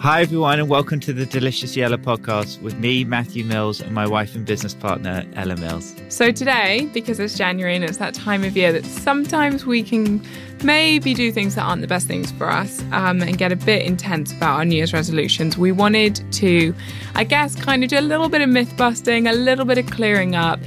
[0.00, 4.06] Hi, everyone, and welcome to the Deliciously Ella podcast with me, Matthew Mills, and my
[4.06, 5.94] wife and business partner, Ella Mills.
[6.08, 10.26] So, today, because it's January and it's that time of year that sometimes we can
[10.64, 13.84] maybe do things that aren't the best things for us um, and get a bit
[13.84, 16.74] intense about our New Year's resolutions, we wanted to,
[17.14, 19.84] I guess, kind of do a little bit of myth busting, a little bit of
[19.90, 20.60] clearing up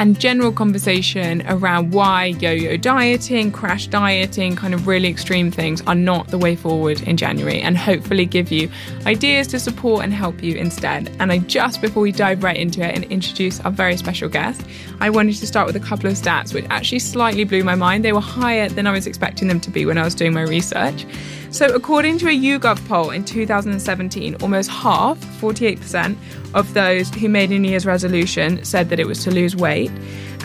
[0.00, 5.82] and general conversation around why yo yo dieting, crash dieting, kind of really extreme things
[5.82, 8.70] are not the way forward in January, and hopefully give you
[9.04, 11.14] ideas to support and help you instead.
[11.20, 14.62] And I just, before we dive right into it and introduce our very special guest,
[15.00, 18.02] I wanted to start with a couple of stats which actually slightly blew my mind.
[18.02, 20.42] They were higher than I was expecting them to be when I was doing my
[20.42, 21.04] research.
[21.50, 26.16] So, according to a YouGov poll in 2017, almost half, 48%,
[26.54, 29.90] of those who made a New Year's resolution said that it was to lose weight.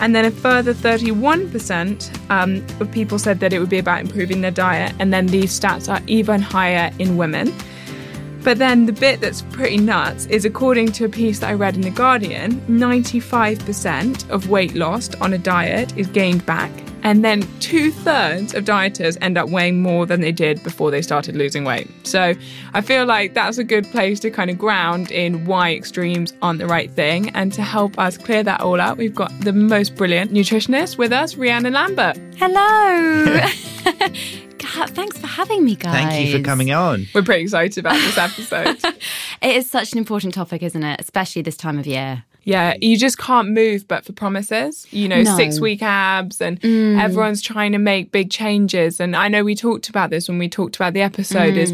[0.00, 4.40] And then a further 31% um, of people said that it would be about improving
[4.40, 4.94] their diet.
[4.98, 7.54] And then these stats are even higher in women.
[8.42, 11.74] But then the bit that's pretty nuts is according to a piece that I read
[11.74, 16.70] in The Guardian, 95% of weight lost on a diet is gained back
[17.06, 21.00] and then two thirds of dieters end up weighing more than they did before they
[21.00, 21.88] started losing weight.
[22.04, 22.34] So
[22.74, 26.58] I feel like that's a good place to kind of ground in why extremes aren't
[26.58, 27.30] the right thing.
[27.30, 31.12] And to help us clear that all up, we've got the most brilliant nutritionist with
[31.12, 32.18] us, Rhiannon Lambert.
[32.38, 33.38] Hello.
[34.88, 35.92] Thanks for having me, guys.
[35.92, 37.06] Thank you for coming on.
[37.14, 38.84] We're pretty excited about this episode.
[39.42, 41.00] it is such an important topic, isn't it?
[41.00, 42.24] Especially this time of year.
[42.46, 44.86] Yeah, you just can't move but for promises.
[44.92, 45.36] You know, no.
[45.36, 47.02] six week abs, and mm.
[47.02, 49.00] everyone's trying to make big changes.
[49.00, 51.54] And I know we talked about this when we talked about the episode.
[51.54, 51.56] Mm.
[51.56, 51.72] Is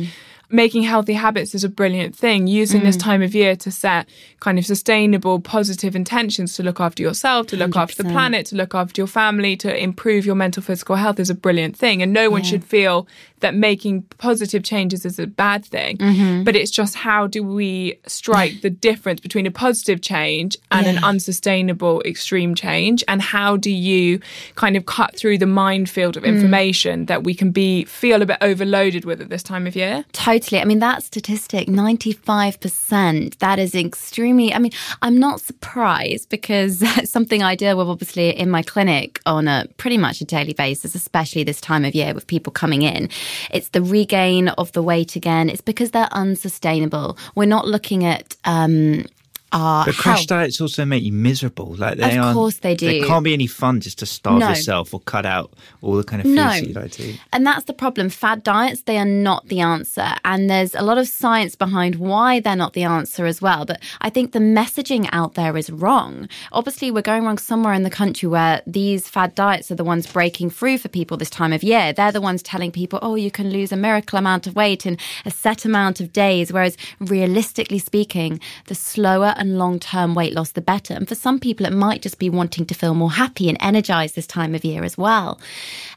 [0.53, 2.47] making healthy habits is a brilliant thing.
[2.47, 2.85] Using mm.
[2.85, 4.09] this time of year to set
[4.41, 7.77] kind of sustainable, positive intentions to look after yourself, to look 100%.
[7.77, 11.31] after the planet, to look after your family, to improve your mental, physical health is
[11.31, 12.03] a brilliant thing.
[12.03, 12.51] And no one yeah.
[12.51, 13.09] should feel
[13.41, 15.97] that making positive changes is a bad thing.
[15.97, 16.45] Mm-hmm.
[16.45, 20.93] But it's just how do we strike the difference between a positive change and yeah.
[20.93, 23.03] an unsustainable extreme change?
[23.09, 24.21] And how do you
[24.55, 26.29] kind of cut through the minefield of mm.
[26.29, 27.07] information mm.
[27.09, 30.05] that we can be feel a bit overloaded with at this time of year?
[30.13, 30.61] Totally Totally.
[30.61, 37.45] I mean, that statistic, 95%, that is extremely, I mean, I'm not surprised because something
[37.45, 41.45] I deal with obviously in my clinic on a pretty much a daily basis, especially
[41.45, 43.09] this time of year with people coming in.
[43.53, 45.49] It's the regain of the weight again.
[45.49, 47.17] It's because they're unsustainable.
[47.37, 49.05] We're not looking at, um,
[49.53, 51.75] are but crash diets also make you miserable.
[51.77, 52.87] Like they of course they do.
[52.87, 54.49] There can't be any fun just to starve no.
[54.49, 56.53] yourself or cut out all the kind of foods no.
[56.53, 57.21] you like to eat.
[57.33, 58.09] And that's the problem.
[58.09, 62.41] Fad diets they are not the answer, and there's a lot of science behind why
[62.41, 63.65] they're not the answer as well.
[63.65, 66.29] But I think the messaging out there is wrong.
[66.53, 70.07] Obviously, we're going wrong somewhere in the country where these fad diets are the ones
[70.07, 71.93] breaking through for people this time of year.
[71.93, 74.99] They're the ones telling people, oh, you can lose a miracle amount of weight in
[75.25, 76.53] a set amount of days.
[76.53, 80.95] Whereas realistically speaking, the slower and long term weight loss, the better.
[80.95, 84.15] And for some people, it might just be wanting to feel more happy and energized
[84.15, 85.41] this time of year as well.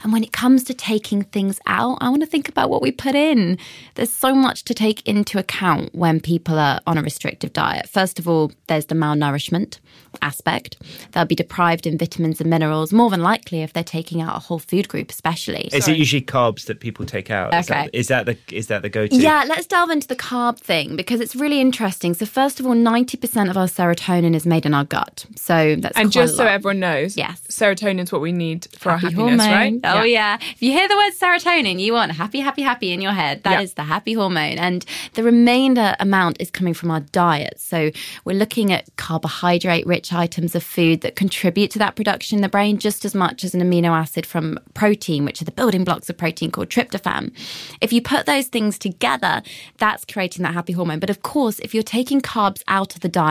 [0.03, 2.91] And when it comes to taking things out, I want to think about what we
[2.91, 3.57] put in.
[3.93, 7.87] There's so much to take into account when people are on a restrictive diet.
[7.87, 9.79] First of all, there's the malnourishment
[10.21, 10.77] aspect.
[11.11, 14.39] They'll be deprived in vitamins and minerals, more than likely if they're taking out a
[14.39, 15.69] whole food group, especially.
[15.71, 15.95] Is Sorry.
[15.95, 17.53] it usually carbs that people take out?
[17.53, 17.59] Okay.
[17.59, 19.15] Is that, is that the is that the go to?
[19.15, 22.13] Yeah, let's delve into the carb thing because it's really interesting.
[22.13, 25.25] So first of all, ninety percent of our serotonin is made in our gut.
[25.35, 29.07] So that's and just so everyone knows, yes, serotonin is what we need for happy
[29.07, 29.81] our happiness, hormone.
[29.81, 29.81] right?
[29.83, 30.37] Oh yeah.
[30.39, 30.47] yeah.
[30.53, 33.43] If you hear the word serotonin, you want happy, happy, happy in your head.
[33.43, 33.61] That yeah.
[33.61, 37.59] is the happy hormone, and the remainder amount is coming from our diet.
[37.59, 37.91] So
[38.23, 42.77] we're looking at carbohydrate-rich items of food that contribute to that production in the brain
[42.77, 46.17] just as much as an amino acid from protein, which are the building blocks of
[46.17, 47.33] protein called tryptophan.
[47.81, 49.41] If you put those things together,
[49.77, 50.99] that's creating that happy hormone.
[50.99, 53.24] But of course, if you're taking carbs out of the diet,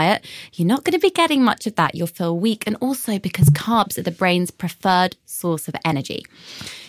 [0.55, 1.95] you're not going to be getting much of that.
[1.95, 2.65] You'll feel weak.
[2.67, 6.25] And also because carbs are the brain's preferred source of energy.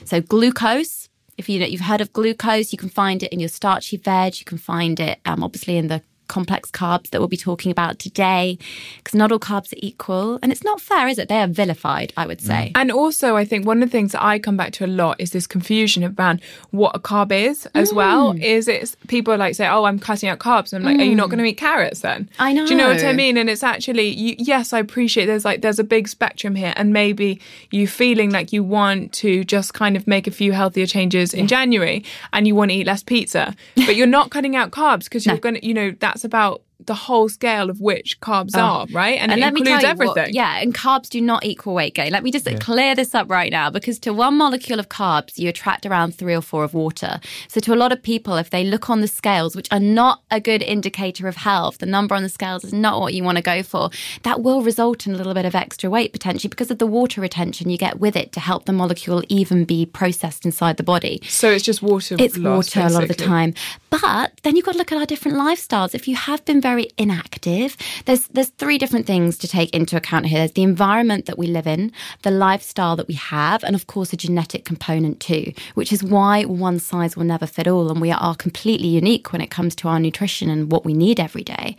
[0.05, 3.49] So glucose, if you know, you've heard of glucose, you can find it in your
[3.49, 4.39] starchy veg.
[4.39, 7.99] You can find it um, obviously in the complex carbs that we'll be talking about
[7.99, 8.57] today,
[8.97, 10.39] because not all carbs are equal.
[10.41, 11.29] And it's not fair, is it?
[11.29, 12.71] They are vilified, I would say.
[12.75, 15.19] And also, I think one of the things that I come back to a lot
[15.19, 16.41] is this confusion around
[16.71, 17.95] what a carb is as Mm.
[17.95, 18.31] well.
[18.39, 21.15] Is it's people like say, "Oh, I'm cutting out carbs." and I'm like, "Are you
[21.15, 22.29] not going to eat carrots then?" Mm.
[22.39, 22.65] I know.
[22.65, 23.37] Do you know what I mean?
[23.37, 25.25] And it's actually, you, yes, I appreciate.
[25.27, 27.39] There's like there's a big spectrum here, and maybe
[27.71, 31.47] you feeling like you want to just kind of make a few healthier changes in
[31.47, 35.25] January, and you want to eat less pizza, but you're not cutting out carbs because
[35.25, 38.59] you're going to, you know, that's about the whole scale of which carbs oh.
[38.59, 39.19] are, right?
[39.19, 40.35] And, it let me includes tell you what- everything.
[40.35, 42.11] yeah, and carbs do not equal weight gain.
[42.11, 45.49] Let me just clear this up right now because to one molecule of carbs, you
[45.49, 47.19] attract around three or four of water.
[47.47, 50.21] So to a lot of people, if they look on the scales, which are not
[50.31, 53.37] a good indicator of health, the number on the scales is not what you want
[53.37, 53.89] to go for.
[54.23, 57.21] That will result in a little bit of extra weight potentially because of the water
[57.21, 61.21] retention you get with it to help the molecule even be processed inside the body.
[61.27, 62.15] So it's just water.
[62.19, 63.53] It's loss, water a lot of the time.
[63.89, 65.95] But then you've got to look at our different lifestyles.
[65.95, 70.25] If you have been very inactive, there's there's three different things to take into account
[70.25, 70.39] here.
[70.39, 71.91] There's the environment that we live in,
[72.23, 76.43] the lifestyle that we have, and of course a genetic component too, which is why
[76.43, 79.87] one size will never fit all and we are completely unique when it comes to
[79.87, 81.75] our nutrition and what we need every day.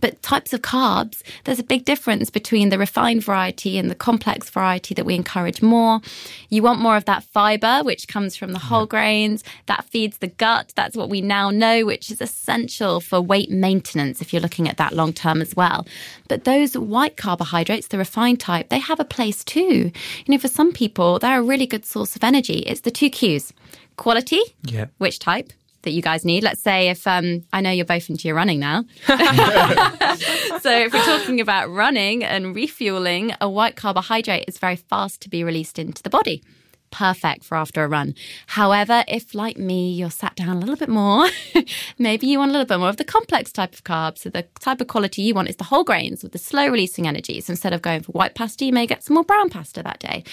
[0.00, 4.48] But types of carbs, there's a big difference between the refined variety and the complex
[4.50, 6.00] variety that we encourage more.
[6.48, 10.26] You want more of that fiber, which comes from the whole grains, that feeds the
[10.28, 10.72] gut.
[10.74, 14.76] That's what we now know, which is essential for weight maintenance if you're looking at
[14.78, 15.86] that long term as well.
[16.28, 19.92] But those white carbohydrates, the refined type, they have a place too.
[20.26, 22.58] You know, for some people, they're a really good source of energy.
[22.60, 23.52] It's the two Qs
[23.96, 24.86] quality, Yeah.
[24.98, 25.52] which type?
[25.82, 26.42] That you guys need.
[26.42, 31.04] Let's say if um, I know you're both into your running now, so if we're
[31.04, 36.02] talking about running and refueling, a white carbohydrate is very fast to be released into
[36.02, 36.42] the body.
[36.90, 38.14] Perfect for after a run.
[38.48, 41.28] However, if like me, you're sat down a little bit more,
[41.98, 44.18] maybe you want a little bit more of the complex type of carbs.
[44.18, 47.06] So the type of quality you want is the whole grains with the slow releasing
[47.06, 47.40] energy.
[47.40, 50.00] So instead of going for white pasta, you may get some more brown pasta that
[50.00, 50.24] day.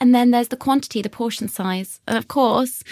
[0.00, 2.00] And then there's the quantity, the portion size.
[2.08, 2.82] And of course,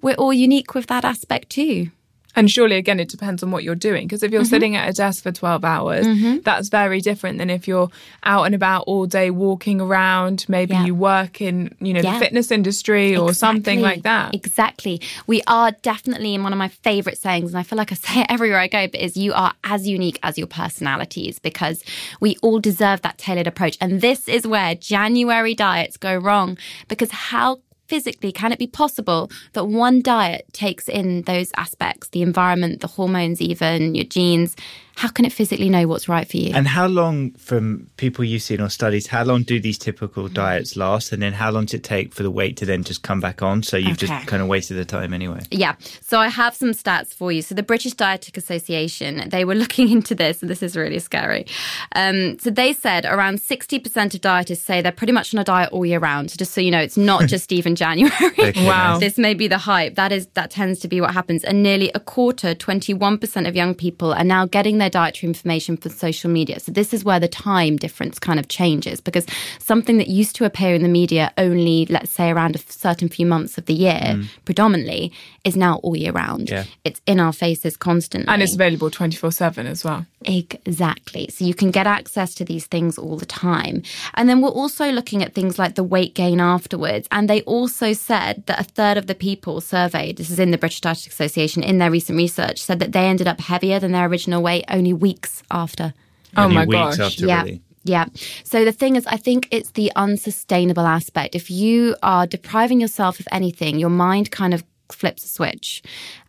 [0.00, 1.90] we're all unique with that aspect too.
[2.36, 4.06] And surely, again, it depends on what you're doing.
[4.06, 4.34] Because if Mm-hmm.
[4.34, 6.06] you're sitting at a desk for 12 hours,
[6.42, 7.88] that's very different than if you're
[8.24, 10.44] out and about all day walking around.
[10.48, 10.84] Maybe Yeah.
[10.86, 12.14] you work in, you know, Yeah.
[12.14, 14.34] the fitness industry or something like that.
[14.34, 15.00] Exactly.
[15.26, 18.20] We are definitely in one of my favorite sayings, and I feel like I say
[18.22, 21.82] it everywhere I go, but is you are as unique as your personalities because
[22.20, 23.78] we all deserve that tailored approach.
[23.80, 26.58] And this is where January diets go wrong
[26.88, 32.22] because how physically can it be possible that one diet takes in those aspects the
[32.22, 34.56] environment the hormones even your genes
[34.96, 38.42] how can it physically know what's right for you And how long, from people you've
[38.42, 41.12] seen or studies, how long do these typical diets last?
[41.12, 43.42] And then how long does it take for the weight to then just come back
[43.42, 43.62] on?
[43.62, 44.06] So you've Okay.
[44.06, 45.40] just kind of wasted the time anyway.
[45.50, 45.74] Yeah.
[46.00, 47.42] So I have some stats for you.
[47.42, 51.46] So the British Dietetic Association, they were looking into this, and this is really scary.
[51.94, 55.70] Um, so they said around 60% of dietists say they're pretty much on a diet
[55.72, 56.30] all year round.
[56.30, 58.12] So just so you know, it's not just even January.
[58.38, 58.98] Okay, Wow.
[58.98, 59.94] This may be the hype.
[59.96, 61.44] That is that tends to be what happens.
[61.44, 65.88] And nearly a quarter, 21% of young people are now getting their dietary information for
[65.88, 66.60] social media.
[66.60, 69.26] So this is where the time difference kind of changes because
[69.58, 73.26] something that used to appear in the media only, let's say, around a certain few
[73.26, 74.28] months of the year, mm.
[74.44, 75.12] predominantly,
[75.44, 76.50] is now all year round.
[76.50, 76.64] Yeah.
[76.84, 78.32] It's in our faces constantly.
[78.32, 80.06] And it's available 24 7 as well.
[80.24, 81.28] Exactly.
[81.28, 83.82] So you can get access to these things all the time.
[84.14, 87.06] And then we're also looking at things like the weight gain afterwards.
[87.10, 90.58] And they also said that a third of the people surveyed, this is in the
[90.58, 94.06] British Dietetic Association, in their recent research, said that they ended up heavier than their
[94.06, 95.94] original weight only weeks after.
[96.36, 97.00] Oh Only my weeks gosh.
[97.00, 97.42] after Yeah.
[97.42, 97.60] really.
[97.84, 98.06] Yeah.
[98.44, 101.34] So the thing is, I think it's the unsustainable aspect.
[101.34, 105.82] If you are depriving yourself of anything, your mind kind of flips a switch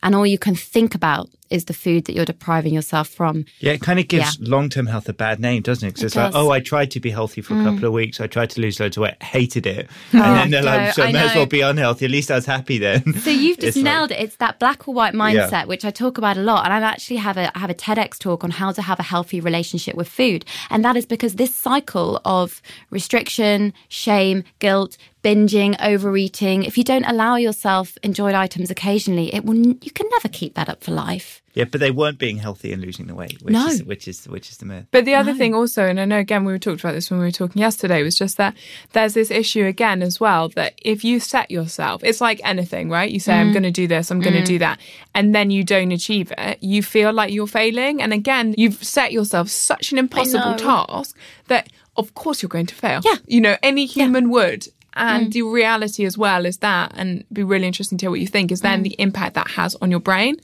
[0.03, 3.45] and all you can think about is the food that you're depriving yourself from.
[3.59, 5.93] Yeah, it kind of gives long term health a bad name, doesn't it?
[5.95, 6.31] 'Cause It it's like.
[6.33, 6.35] Mm.
[6.35, 8.19] oh, I tried to be healthy for a couple of weeks.
[8.19, 9.89] I tried to lose loads of weight, hated it.
[10.11, 12.05] And then they're no, like, so I I may as well be unhealthy.
[12.05, 13.13] At least I was happy then.
[13.19, 14.19] So you've just It's like- nailed it.
[14.19, 16.65] It's that black or white mindset, which I talk about a lot.
[16.65, 19.03] And I actually have a I have a TEDx talk on how to have a
[19.03, 20.45] healthy relationship with food.
[20.69, 27.03] And that is because this cycle of restriction, shame, guilt, binging, overeating, if you don't
[27.05, 31.34] allow yourself enjoyed items occasionally, it will you can never keep that up for life.
[31.53, 33.67] Yeah, but they weren't being healthy and losing the weight, which No.
[33.67, 34.87] is which is which is the myth.
[34.91, 37.19] But the other thing also, and I know again we were talked about this when
[37.19, 38.55] we were talking yesterday, was just that
[38.91, 43.09] there's this issue again as well that if you set yourself, it's like anything, right?
[43.09, 43.53] You say, I'm mm.
[43.53, 44.59] going to do this, I'm going to do mm.
[44.59, 44.79] that,
[45.13, 48.01] and then you don't achieve it, you feel like you're failing.
[48.01, 52.75] And again, you've set yourself such an impossible task that of course you're going to
[52.75, 53.01] fail.
[53.03, 53.15] Yeah.
[53.27, 54.67] You know, any human would.
[54.97, 55.33] And mm.
[55.33, 58.51] the reality as well is that, and be really interesting to hear what you think,
[58.51, 60.37] is then the impact that has on your brain.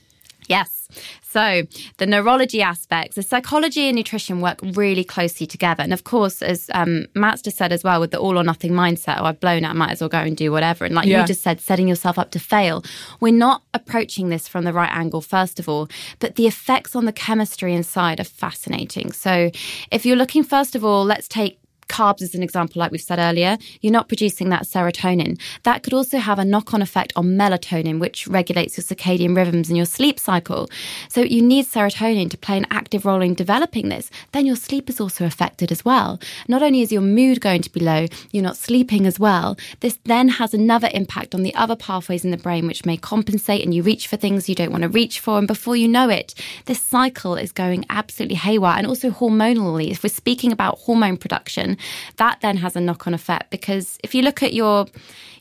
[0.51, 0.87] Yes.
[1.23, 1.63] So
[1.97, 5.81] the neurology aspects, the psychology and nutrition work really closely together.
[5.81, 8.73] And of course, as um, Matt's just said as well, with the all or nothing
[8.73, 10.83] mindset, oh, I've blown out, might as well go and do whatever.
[10.83, 11.21] And like Yeah.
[11.21, 12.83] you just said, setting yourself up to fail.
[13.21, 15.87] We're not approaching this from the right angle, first of all,
[16.19, 19.13] but the effects on the chemistry inside are fascinating.
[19.13, 19.51] So
[19.91, 21.60] if you're looking, first of all, let's take
[21.91, 25.39] carbs as an example, like we've said earlier, you're not producing that serotonin.
[25.63, 29.67] That could also have a knock on effect on melatonin, which regulates your circadian rhythms
[29.67, 30.69] and your sleep cycle.
[31.09, 34.09] So you need serotonin to play an active role in developing this.
[34.31, 36.19] Then your sleep is also affected as well.
[36.47, 39.57] Not only is your mood going to be low, you're not sleeping as well.
[39.81, 43.63] This then has another impact on the other pathways in the brain, which may compensate
[43.63, 45.37] and you reach for things you don't want to reach for.
[45.37, 46.33] And before you know it,
[46.65, 48.77] this cycle is going absolutely haywire.
[48.77, 51.77] And also hormonally, if we're speaking about hormone production,
[52.17, 54.87] that then has a knock on effect because if you look at your,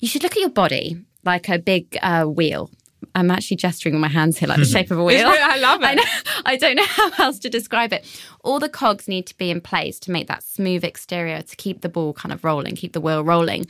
[0.01, 2.71] you should look at your body like a big uh, wheel.
[3.15, 5.27] I'm actually gesturing with my hands here like the shape of a wheel.
[5.27, 5.87] I love it.
[5.87, 6.03] I, know,
[6.47, 8.07] I don't know how else to describe it.
[8.43, 11.81] All the cogs need to be in place to make that smooth exterior to keep
[11.81, 13.67] the ball kind of rolling, keep the wheel rolling.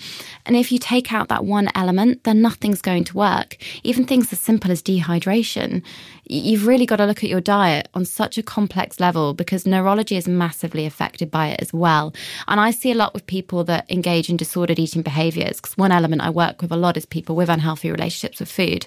[0.46, 3.56] And if you take out that one element, then nothing's going to work.
[3.82, 5.82] Even things as simple as dehydration.
[6.24, 10.16] You've really got to look at your diet on such a complex level because neurology
[10.16, 12.14] is massively affected by it as well.
[12.46, 15.90] And I see a lot with people that engage in disordered eating behaviors because one
[15.90, 18.86] element I work with a lot is people with unhealthy relationships with food.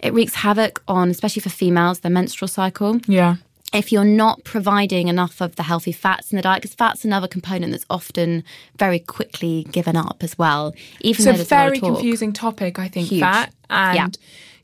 [0.00, 3.36] It wreaks havoc on, especially for females, their menstrual cycle Yeah.
[3.74, 7.28] If you're not providing enough of the healthy fats in the diet, because fat's another
[7.28, 8.44] component that's often
[8.78, 10.72] very quickly given up as well.
[11.00, 13.20] Even It's though a there's a very confusing topic, I think, Huge.
[13.20, 13.52] fat.
[13.68, 14.08] And, Yeah.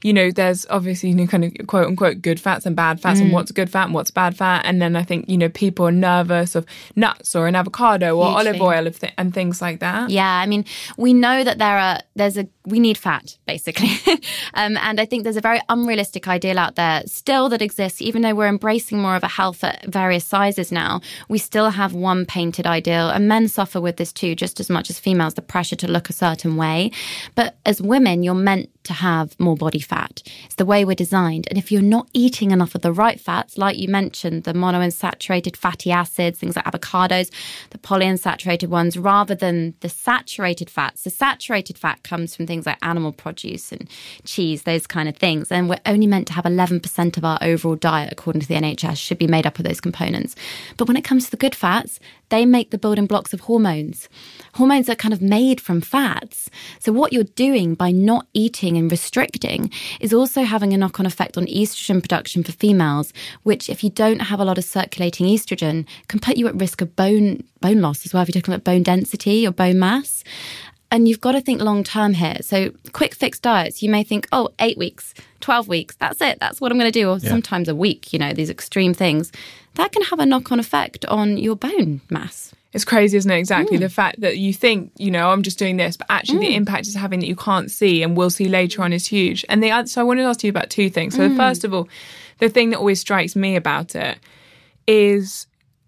[0.03, 3.21] You know, there's obviously, you know, kind of quote unquote good fats and bad fats
[3.21, 3.25] Mm.
[3.25, 4.65] and what's good fat and what's bad fat.
[4.65, 6.65] And then I think, you know, people are nervous of
[6.97, 8.49] nuts or an avocado or Hugely.
[8.49, 10.11] olive oil of th- and things like that.
[10.11, 10.65] Yeah, I mean,
[10.97, 13.91] we know that there are there's a we need fat basically,
[14.55, 18.01] um, and I think there's a very unrealistic ideal out there still that exists.
[18.03, 21.95] Even though we're embracing more of a health at various sizes now, we still have
[21.95, 25.35] one painted ideal, and men suffer with this too, just as much as females.
[25.35, 26.91] The pressure to look a certain way,
[27.35, 30.23] but as women, you're meant to have more body fat.
[30.45, 33.59] It's the way we're designed, and if you're not eating enough of the right fats,
[33.59, 37.31] like you mentioned, the monounsaturated fatty acids, things like avocados,
[37.71, 41.05] the polyunsaturated ones, rather than the saturated fats.
[41.05, 43.89] The saturated fat comes from things like animal produce and
[44.25, 45.51] cheese, those kind of things.
[45.53, 48.97] And we're only meant to have 11% of our overall diet, according to the NHS,
[48.97, 50.37] should be made up of those components.
[50.77, 54.09] But when it comes to the good fats, they make the building blocks of hormones.
[54.55, 56.51] Hormones are kind of made from fats.
[56.79, 59.71] So, what you're doing by not eating and restricting
[60.01, 63.91] is also having a knock on effect on estrogen production for females, which, if you
[63.91, 67.81] don't have a lot of circulating estrogen, can put you at risk of bone, bone
[67.81, 68.23] loss as well.
[68.23, 70.25] If you're talking about bone density or bone mass.
[70.93, 72.39] And you've got to think long term here.
[72.41, 76.61] So, quick fix diets, you may think, oh, eight weeks, 12 weeks, that's it, that's
[76.61, 77.09] what I'm going to do.
[77.09, 79.31] Or sometimes a week, you know, these extreme things.
[79.75, 82.55] That can have a knock on effect on your bone mass.
[82.73, 83.39] It's crazy, isn't it?
[83.39, 83.79] Exactly.
[83.79, 83.81] Mm.
[83.81, 86.87] The fact that you think, you know, I'm just doing this, but actually the impact
[86.87, 89.45] it's having that you can't see and will see later on is huge.
[89.49, 91.17] And the other, so I wanted to ask you about two things.
[91.17, 91.37] So, Mm.
[91.37, 91.89] first of all,
[92.39, 94.19] the thing that always strikes me about it
[94.87, 95.47] is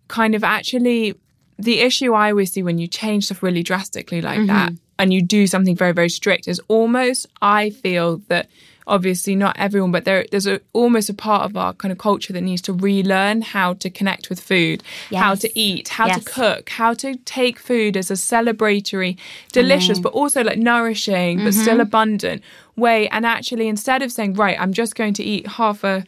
[0.08, 1.14] kind of actually
[1.58, 4.46] the issue I always see when you change stuff really drastically like Mm-hmm.
[4.48, 8.48] that and you do something very, very strict is almost, I feel that
[8.86, 12.32] obviously not everyone, but there, there's a, almost a part of our kind of culture
[12.32, 14.82] that needs to relearn how to connect with food,
[15.14, 16.24] how to eat, how Yes.
[16.24, 19.16] to cook, how to take food as a celebratory,
[19.52, 21.80] delicious, but also like nourishing, but still Mm-hmm.
[21.80, 22.42] abundant
[22.76, 23.08] way.
[23.08, 26.04] And actually, instead of saying, right, I'm just going to eat half a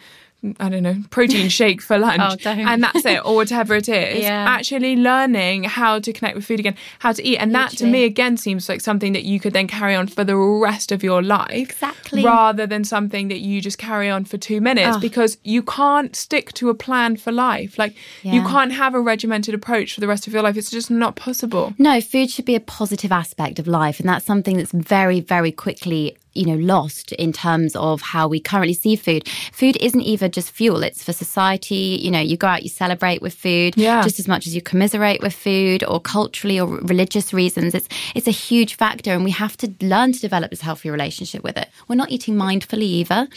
[0.61, 3.89] I don't know, protein shake for oh, lunch, Oh, and that's it, or whatever it
[3.89, 4.19] is.
[4.25, 4.45] Yeah.
[4.49, 8.05] Actually, learning how to connect with food again, how to eat, and that to me
[8.05, 11.23] again seems like something that you could then carry on for the rest of your
[11.23, 12.25] life, Exactly.
[12.25, 15.01] rather than something that you just carry on for two minutes Oh.
[15.01, 17.79] because you can't stick to a plan for life.
[17.79, 20.57] Like you can't have a regimented approach for the rest of your life.
[20.57, 21.75] It's just not possible.
[21.79, 24.01] No, food should be a positive aspect of life.
[24.01, 28.41] And that's something that's very, very quickly, you know, lost in terms of how we
[28.41, 29.29] currently see food.
[29.53, 31.99] Food isn't even just fuel, it's for society.
[32.03, 34.03] You know, you go out, you celebrate with food Yeah.
[34.03, 37.75] just as much as you commiserate with food or culturally or religious reasons.
[37.75, 41.43] It's it's a huge factor and we have to learn to develop this healthy relationship
[41.45, 41.69] with it.
[41.89, 43.29] We're not eating mindfully either.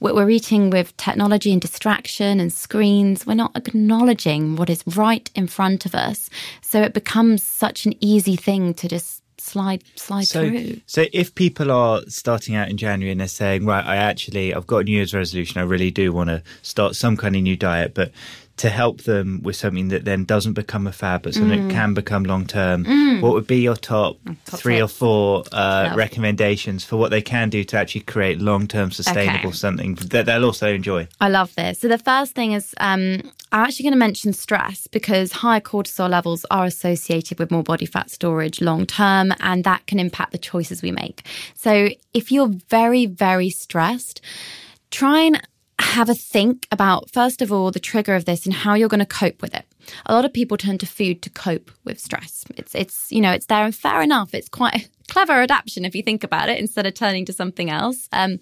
[0.00, 3.26] We're, we're eating with technology and distraction and screens.
[3.26, 6.28] We're not acknowledging what is right in front of us.
[6.60, 10.80] So it becomes such an easy thing to just slide slide So, through.
[10.86, 14.66] so if people are starting out in January and they're saying, right, I actually, I've
[14.66, 17.56] got a New Year's resolution, I really do want to start some kind of new
[17.56, 18.12] diet, but
[18.58, 21.68] to help them with something that then doesn't become a fad, but something Mm.
[21.68, 22.84] that can become long term,
[23.22, 27.48] what would be your top, top three or four uh, recommendations for what they can
[27.50, 29.56] do to actually create long term sustainable Okay.
[29.56, 31.08] something that they'll also enjoy?
[31.20, 31.80] I love this.
[31.80, 36.10] So the first thing is um, I'm actually going to mention stress because higher cortisol
[36.10, 40.38] levels are associated with more body fat storage long term, and that can impact the
[40.38, 41.22] choices we make.
[41.54, 44.20] So if you're very, very stressed,
[44.90, 45.40] try and
[45.82, 49.00] have a think about first of all the trigger of this and how you're going
[49.00, 49.64] to cope with it.
[50.06, 52.44] A lot of people turn to food to cope with stress.
[52.56, 54.34] It's it's you know it's there and fair enough.
[54.34, 57.68] It's quite a clever adaptation if you think about it instead of turning to something
[57.70, 58.08] else.
[58.12, 58.38] Um,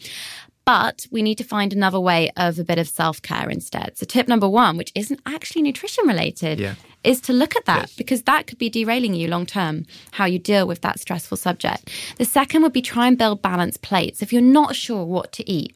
[0.66, 3.97] but we need to find another way of a bit of self care instead.
[3.97, 6.75] So, tip number one, which isn't actually nutrition related, Yeah.
[7.02, 7.94] is to look at that Yes.
[7.94, 11.88] because that could be derailing you long term, how you deal with that stressful subject.
[12.18, 14.20] The second would be try and build balanced plates.
[14.23, 15.75] If you're not sure what to eat,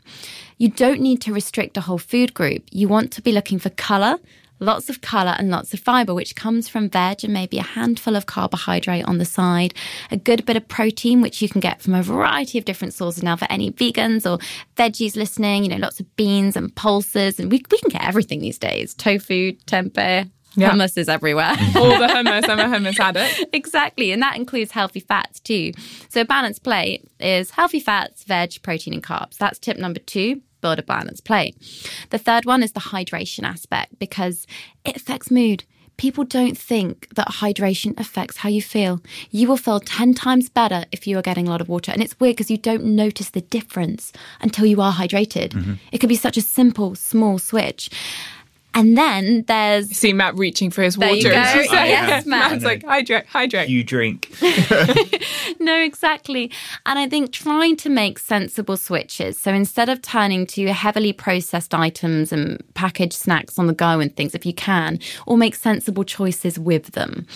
[0.58, 2.64] you don't need to restrict a whole food group.
[2.70, 4.18] You want to be looking for color.
[4.60, 8.14] Lots of colour and lots of fibre, which comes from veg and maybe a handful
[8.14, 9.74] of carbohydrate on the side.
[10.12, 13.22] A good bit of protein, which you can get from a variety of different sources
[13.22, 14.38] now for any vegans or
[14.76, 17.40] veggies listening, you know, lots of beans and pulses.
[17.40, 20.70] And we, we can get everything these days tofu, tempeh, Yeah.
[20.70, 21.50] hummus is everywhere.
[21.76, 22.48] All the hummus.
[22.48, 23.44] I'm a hummus addict.
[23.52, 24.12] exactly.
[24.12, 25.72] And that includes healthy fats too.
[26.08, 29.36] So a balanced plate is healthy fats, veg, protein, and carbs.
[29.38, 30.42] That's tip number two.
[30.60, 31.56] Build a balanced plate.
[32.10, 34.46] The third one is the hydration aspect because
[34.84, 35.64] it affects mood.
[35.96, 39.00] People don't think that hydration affects how you feel.
[39.30, 41.92] You will feel 10 times better if you are getting a lot of water.
[41.92, 45.50] And it's weird because you don't notice the difference until you are hydrated.
[45.50, 45.74] Mm-hmm.
[45.92, 47.90] It could be such a simple, small switch.
[48.74, 51.18] And then there's See Matt reaching for his There water.
[51.18, 51.30] you go.
[51.40, 51.68] as.
[51.70, 52.50] Yes, Matt.
[52.50, 53.68] Matt's like hydrate, hydrate.
[53.68, 54.34] You drink.
[55.60, 56.50] no, exactly.
[56.84, 59.38] And I think trying to make sensible switches.
[59.38, 64.14] So instead of turning to heavily processed items and packaged snacks on the go and
[64.14, 67.26] things, if you can, or make sensible choices with them.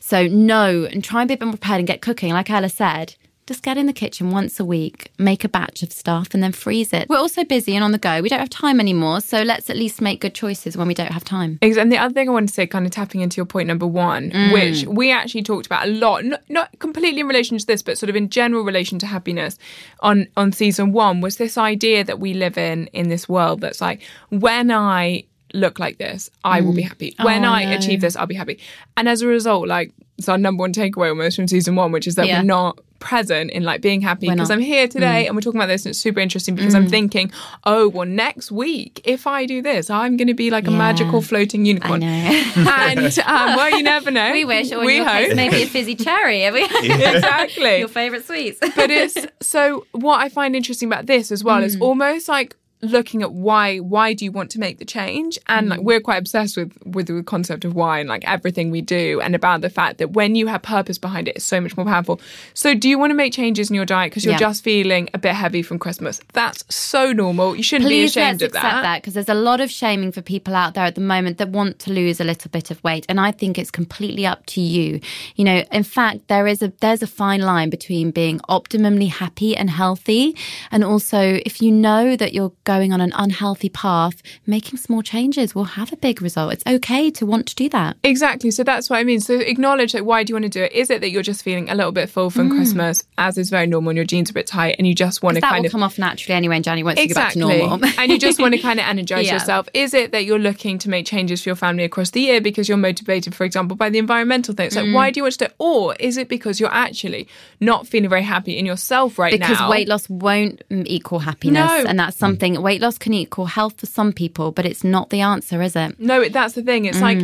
[0.00, 2.32] So, no, and try and be a bit more prepared and get cooking.
[2.32, 3.14] Like Ella said,
[3.46, 6.52] just get in the kitchen once a week, make a batch of stuff, and then
[6.52, 7.08] freeze it.
[7.08, 8.22] We're also busy and on the go.
[8.22, 9.20] We don't have time anymore.
[9.20, 11.58] So let's at least make good choices when we don't have time.
[11.60, 13.86] And the other thing I wanted to say, kind of tapping into your point number
[13.86, 14.52] one, Mm.
[14.52, 17.98] which we actually talked about a lot, not, not completely in relation to this, but
[17.98, 19.58] sort of in general relation to happiness
[20.00, 23.80] on on season one, was this idea that we live in in this world that's
[23.80, 27.14] like when I look like this, I will be happy.
[27.22, 27.76] When Oh, I no.
[27.76, 28.58] achieve this, I'll be happy.
[28.96, 32.06] And as a result, like it's our number one takeaway almost from season one, which
[32.08, 32.38] is that Yeah.
[32.40, 34.48] we're not present in like being happy because.
[34.48, 34.54] Mm.
[34.54, 37.30] I'm here today and we're talking about this and it's super interesting because I'm thinking,
[37.64, 40.78] oh well next week if I do this, I'm gonna be like a Yeah.
[40.78, 42.02] magical floating unicorn.
[42.02, 44.32] And um, well, you never know.
[44.32, 45.36] we wish, or we your case, hope.
[45.36, 46.44] maybe a fizzy cherry.
[46.44, 47.78] exactly.
[47.78, 48.58] Your favourite sweets.
[48.74, 51.64] but it's so what I find interesting about this as well Mm.
[51.64, 55.66] is almost like looking at why why do you want to make the change and
[55.66, 55.70] Mm.
[55.70, 59.20] like we're quite obsessed with with the concept of why and like everything we do
[59.20, 61.86] and about the fact that when you have purpose behind it it's so much more
[61.86, 62.20] powerful
[62.54, 64.38] so do you want to make changes in your diet because you're Yeah.
[64.38, 68.42] just feeling a bit heavy from christmas that's so normal you shouldn't be ashamed let's
[68.42, 70.94] of accept that, that because there's a lot of shaming for people out there at
[70.94, 73.70] the moment that want to lose a little bit of weight, and I think it's
[73.70, 75.00] completely up to you.
[75.36, 79.56] You know, in fact, there is a there's a fine line between being optimally happy
[79.56, 80.36] and healthy,
[80.70, 85.54] and also if you know that you're going on an unhealthy path, making small changes
[85.54, 86.52] will have a big result.
[86.52, 87.96] It's okay to want to do that.
[88.02, 88.50] Exactly.
[88.50, 89.20] So that's what I mean.
[89.20, 90.72] So acknowledge like why do you want to do it?
[90.72, 93.66] Is it that you're just feeling a little bit full from Christmas, as is very
[93.66, 95.40] normal, and your jeans are a bit tight, and you just want to Mm.
[95.44, 97.68] That kind will of come off naturally anyway in January once exactly, you get back
[97.70, 97.90] to normal.
[97.98, 99.34] and you just want to kind of energize Yeah.
[99.34, 99.68] yourself.
[99.74, 102.68] Is it that you're looking to make changes for your family across the year because
[102.68, 104.66] you're motivated, for example, by the environmental thing?
[104.66, 104.94] It's like Mm.
[104.94, 105.54] why do you want to do it?
[105.58, 107.28] Or is it because you're actually
[107.60, 109.54] not feeling very happy in yourself right because now?
[109.56, 111.84] Because weight loss won't mm, equal happiness No.
[111.86, 115.20] and that's something weight loss can equal health for some people but it's not the
[115.20, 116.84] answer is it No, that's the thing.
[116.86, 117.08] It's Mm.
[117.08, 117.20] like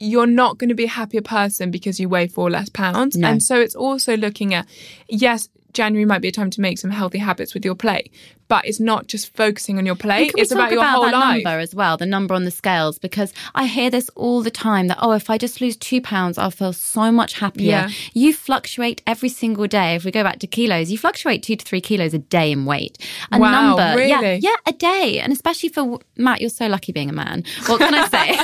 [0.00, 3.16] you're not going to be a happier person because you weigh four less pounds.
[3.16, 3.26] No.
[3.28, 4.64] And so it's also looking at,
[5.08, 8.06] yes, January might be a time to make some healthy habits with your plate,
[8.48, 10.32] but it's not just focusing on your plate.
[10.36, 11.44] It's we about your about whole that life.
[11.44, 14.88] number as well, the number on the scales, because I hear this all the time
[14.88, 17.70] that, oh, if I just lose two pounds, I'll feel so much happier.
[17.70, 17.90] Yeah.
[18.14, 19.94] You fluctuate every single day.
[19.94, 22.64] If we go back to kilos, you fluctuate two to three kilos a day in
[22.64, 22.98] weight.
[23.32, 23.96] A Wow, number.
[23.98, 24.36] Really?
[24.36, 25.20] yeah, a day.
[25.20, 27.44] And especially for Matt, you're so lucky being a man.
[27.66, 28.38] What can I say?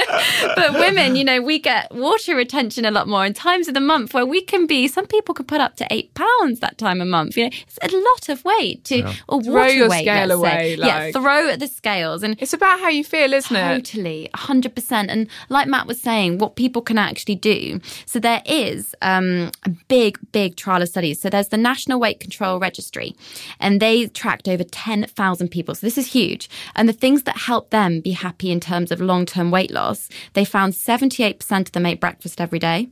[0.56, 3.80] but women, you know, we get water retention a lot more in times of the
[3.80, 7.00] month where we can be, some people can put up to eight pounds that time
[7.00, 7.36] a month.
[7.36, 10.50] You know, it's a lot of weight to, or It's throw your weight, scale away,
[10.50, 10.74] say.
[10.76, 13.84] yeah, like- throw the scales and It's about how you feel, isn't it?
[13.84, 15.06] Totally, 100%.
[15.08, 17.80] And like Matt was saying, what people can actually do.
[18.06, 21.20] So there is um, a big, big trial of studies.
[21.20, 23.14] So there's the National Weight Control Registry,
[23.58, 25.74] and they tracked over 10,000 people.
[25.74, 26.48] So this is huge.
[26.74, 30.08] And the things that help them be happy in terms of long term weight loss,
[30.34, 32.88] they found 78% of them ate breakfast every day.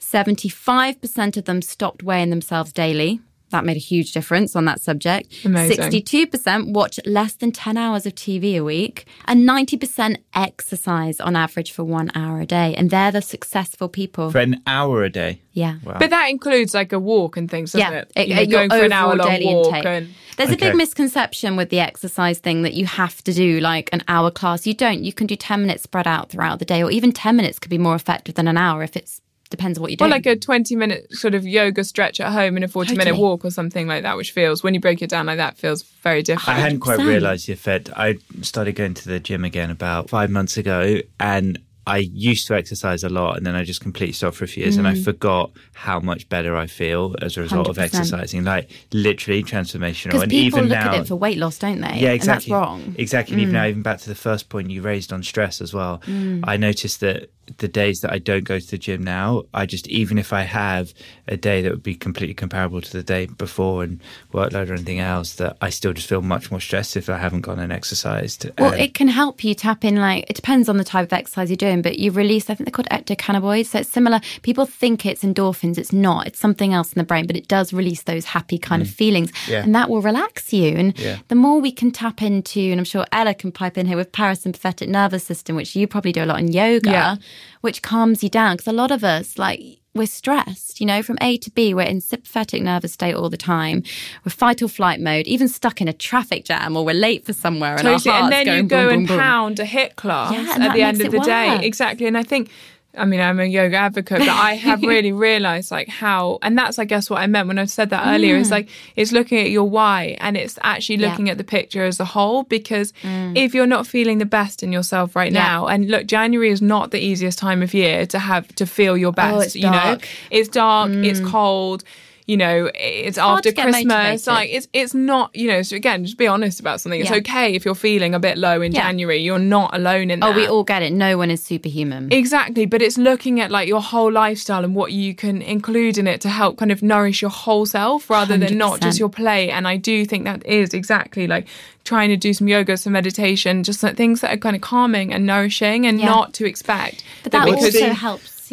[0.00, 3.20] 75% of them stopped weighing themselves daily.
[3.50, 5.44] That made a huge difference on that subject.
[5.44, 5.78] Amazing.
[5.78, 9.06] 62% watch less than 10 hours of TV a week.
[9.26, 12.74] And 90% exercise on average for one hour a day.
[12.76, 14.30] And they're the successful people.
[14.30, 15.40] For an hour a day.
[15.52, 15.76] yeah.
[15.84, 18.12] But that includes like a walk and things, doesn't Yeah, it?
[18.16, 19.84] it- You know, your going for an hour long daily walk intake.
[19.86, 23.88] and There's a big misconception with the exercise thing that you have to do like
[23.92, 24.66] an hour class.
[24.66, 25.02] You don't.
[25.04, 27.70] You can do 10 minutes spread out throughout the day, or even 10 minutes could
[27.70, 30.04] be more effective than an hour if it's depends on what you do.
[30.04, 33.16] Well, like a 20 minute sort of yoga stretch at home and a 40 minute
[33.16, 35.82] walk or something like that, which feels, when you break it down like that, feels
[36.02, 36.56] very different.
[36.58, 37.90] I hadn't quite realised the effect.
[37.96, 42.54] I started going to the gym again about five months ago, and I used to
[42.54, 44.92] exercise a lot, and then I just completely stopped for a few years, and I
[44.92, 45.04] Mm.
[45.04, 47.84] forgot how much better I feel as a result of 100%.
[48.02, 48.44] exercising.
[48.44, 50.08] Like literally transformational.
[50.08, 51.96] because and people even look now, at it for weight loss, don't they?
[51.98, 52.52] yeah, exactly.
[52.52, 52.94] And that's wrong.
[52.98, 53.32] Exactly.
[53.36, 56.02] And even now, even back to the first point you raised on stress as well.
[56.44, 59.88] I noticed that the days that I don't go to the gym now, I just
[59.88, 60.92] even if I have
[61.26, 64.00] a day that would be completely comparable to the day before and
[64.32, 67.40] workload or anything else, that I still just feel much more stressed if I haven't
[67.42, 68.50] gone and exercised.
[68.58, 71.12] Well, And- it can help you tap in, like, it depends on the type of
[71.12, 73.66] exercise you're doing, but you release, I think they're called endocannabinoids.
[73.66, 74.20] So it's similar.
[74.42, 75.78] People think it's endorphins.
[75.78, 76.26] It's not.
[76.26, 79.30] It's something else in the brain, but it does release those happy kind of feelings.
[79.32, 79.48] Mm.
[79.48, 79.62] Yeah.
[79.64, 80.74] And that will relax you.
[80.76, 81.18] And Yeah.
[81.28, 84.12] the more we can tap into, and I'm sure Ella can pipe in here with
[84.12, 87.16] parasympathetic nervous system, which you probably do a lot in yoga, Yeah.
[87.60, 88.56] Which calms you down.
[88.56, 89.60] Because a lot of us, like,
[89.94, 91.74] we're stressed, you know, from A to B.
[91.74, 93.82] We're in sympathetic nervous state all the time.
[94.24, 97.32] We're fight or flight mode, even stuck in a traffic jam or we're late for
[97.32, 97.76] somewhere.
[97.76, 98.14] And, our Totally.
[98.14, 99.18] And heart's then you go boom, and boom, boom.
[99.18, 101.56] pound a HIIT class Yeah, at the end of the day.
[101.56, 101.64] worse.
[101.64, 102.06] Exactly.
[102.06, 102.50] And I think,
[102.96, 106.78] I mean, I'm a yoga advocate, but I have really realized like how, and that's,
[106.78, 109.50] I guess, what I meant when I said that earlier is like, it's looking at
[109.50, 111.00] your why and it's actually Mm.
[111.00, 111.06] Yeah.
[111.08, 111.10] Mm.
[111.12, 112.44] looking at the picture as a whole.
[112.44, 115.42] Because if you're not feeling the best in yourself right Yeah.
[115.42, 118.96] now, and look, January is not the easiest time of year to have to feel
[118.96, 120.00] your best, Oh, you know, dark.
[120.00, 120.06] Mm.
[120.30, 121.84] it's dark, it's cold.
[122.28, 123.84] You know, it's hard after Christmas.
[123.86, 124.26] motivated.
[124.26, 125.34] Like it's it's not.
[125.34, 127.00] You know, so again, just be honest about something.
[127.00, 127.16] It's Yeah.
[127.16, 128.82] okay if you're feeling a bit low in Yeah.
[128.82, 129.16] January.
[129.16, 130.34] You're not alone in that.
[130.34, 130.92] Oh, we all get it.
[130.92, 132.12] No one is superhuman.
[132.12, 136.06] Exactly, but it's looking at like your whole lifestyle and what you can include in
[136.06, 139.50] it to help kind of nourish your whole self rather than not just your play.
[139.50, 141.46] And I do think that is exactly like
[141.84, 145.14] trying to do some yoga, some meditation, just like things that are kind of calming
[145.14, 146.06] and nourishing and Yeah.
[146.06, 147.02] not to expect.
[147.22, 147.94] but that What's also the-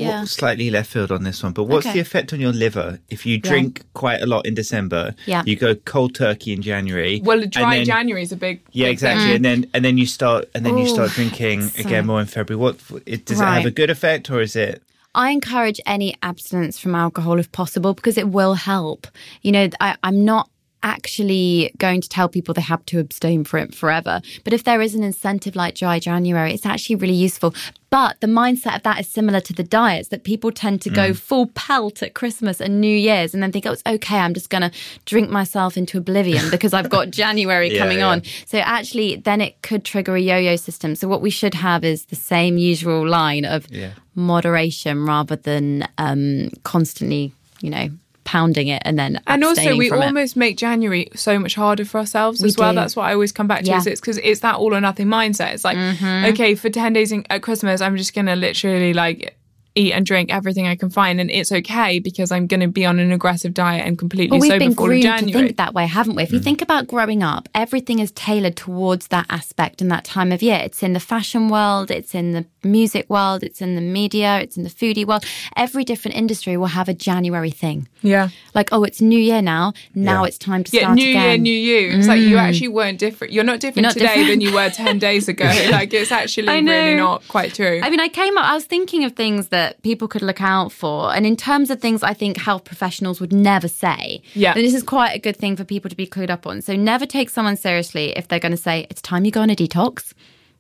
[0.04, 0.14] helps.
[0.16, 0.20] Yeah.
[0.22, 1.94] What- slightly left field on this one, but what's Okay.
[1.94, 5.16] the effect on your liver if you drink quite a lot in December?
[5.26, 5.44] Yeah.
[5.46, 7.22] You go cold turkey in January.
[7.24, 9.36] well, and dry then- January is a big Yeah, big exactly, thing.
[9.38, 12.28] and then and then you start and then you start drinking so- again more in
[12.28, 12.62] February.
[12.62, 14.82] What it, does it have a good effect or is it?
[15.18, 19.08] I encourage any abstinence from alcohol if possible because it will help.
[19.44, 20.50] You know, I, I'm not
[20.86, 24.22] actually going to tell people they have to abstain from it forever.
[24.44, 27.54] But if there is an incentive like dry January, it's actually really useful.
[27.90, 30.96] But the mindset of that is similar to the diets that people tend to Mm.
[30.96, 34.34] go full pelt at Christmas and New Year's and then think, oh, it's okay, I'm
[34.34, 34.72] just going to
[35.06, 38.08] drink myself into oblivion because I've got January Yeah, coming yeah.
[38.12, 38.22] on.
[38.46, 40.96] So actually, then it could trigger a yo yo system.
[40.96, 43.92] So what we should have is the same usual line of Yeah.
[44.14, 47.88] moderation rather than um, constantly, you know,
[48.26, 50.06] pounding it and then and also we from it.
[50.08, 52.72] almost make January so much harder for ourselves We as well.
[52.74, 52.76] do.
[52.76, 53.68] That's what I always come back to.
[53.70, 53.78] Yeah.
[53.78, 55.54] Is it's because it's that all or nothing mindset.
[55.54, 56.26] It's like Mm-hmm.
[56.34, 59.38] okay, for ten days in, at Christmas, I'm just gonna literally like
[59.78, 62.98] eat and drink everything I can find, and it's okay because I'm gonna be on
[62.98, 65.32] an aggressive diet and completely But we've sober been for all of groomed to January.
[65.32, 65.48] Mm.
[65.48, 66.24] think that way, haven't we?
[66.24, 70.32] If you think about growing up, everything is tailored towards that aspect and that time
[70.32, 70.62] of year.
[70.64, 74.58] It's in the fashion world, it's in the music world, it's in the media, it's
[74.58, 75.24] in the foodie world.
[75.56, 77.88] Every different industry will have a January thing.
[78.02, 78.30] yeah.
[78.54, 79.74] Like, oh, it's New Year now.
[79.94, 80.28] Now Yeah.
[80.28, 81.98] it's time to Yeah, start new year, new you.
[81.98, 82.40] It's like you mm.
[82.40, 83.34] actually weren't different.
[83.34, 84.28] You're not different not today different.
[84.30, 85.46] than you were 10 days ago.
[85.72, 87.82] like it's actually really not quite true.
[87.84, 90.72] I mean, I came up, I was thinking of things that people could look out
[90.72, 91.14] for.
[91.14, 94.54] And in terms of things I think health professionals would never say, Yeah.
[94.54, 96.62] then this is quite a good thing for people to be clued up on.
[96.62, 99.50] So never take someone seriously if they're going to say, it's time you go on
[99.50, 100.14] a detox.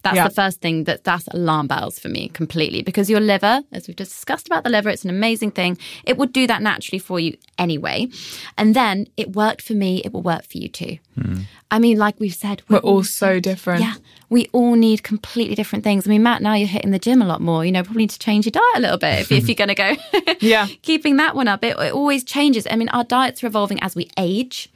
[0.05, 0.27] That's Yeah.
[0.27, 3.97] the first thing that that's alarm bells for me completely because your liver, as we've
[3.97, 5.77] just discussed about the liver, it's an amazing thing.
[6.05, 8.07] It would do that naturally for you anyway.
[8.57, 10.99] And then it worked for me, it will work for you too.
[11.19, 11.37] Hmm.
[11.71, 13.81] I mean, like we've said, We're all so different.
[13.81, 13.95] yeah,
[14.29, 16.05] we all need completely different things.
[16.07, 17.65] I mean, Matt, now you're hitting the gym a lot more.
[17.65, 19.69] You know, probably need to change your diet a little bit if, if you're going
[19.69, 19.95] to go.
[20.39, 20.67] Yeah.
[20.83, 22.67] keeping that one up, it, it always changes.
[22.69, 24.69] I mean, our diets are evolving as we age.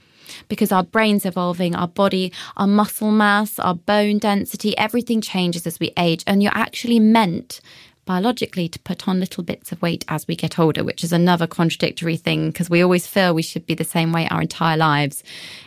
[0.50, 5.80] Because our brain's evolving, our body, our muscle mass, our bone density, everything changes as
[5.80, 6.24] we age.
[6.28, 7.62] And you're actually meant
[8.06, 11.46] biologically to put on little bits of weight as we get older, which is another
[11.46, 15.24] contradictory thing because we always feel we should be the same weight our entire lives.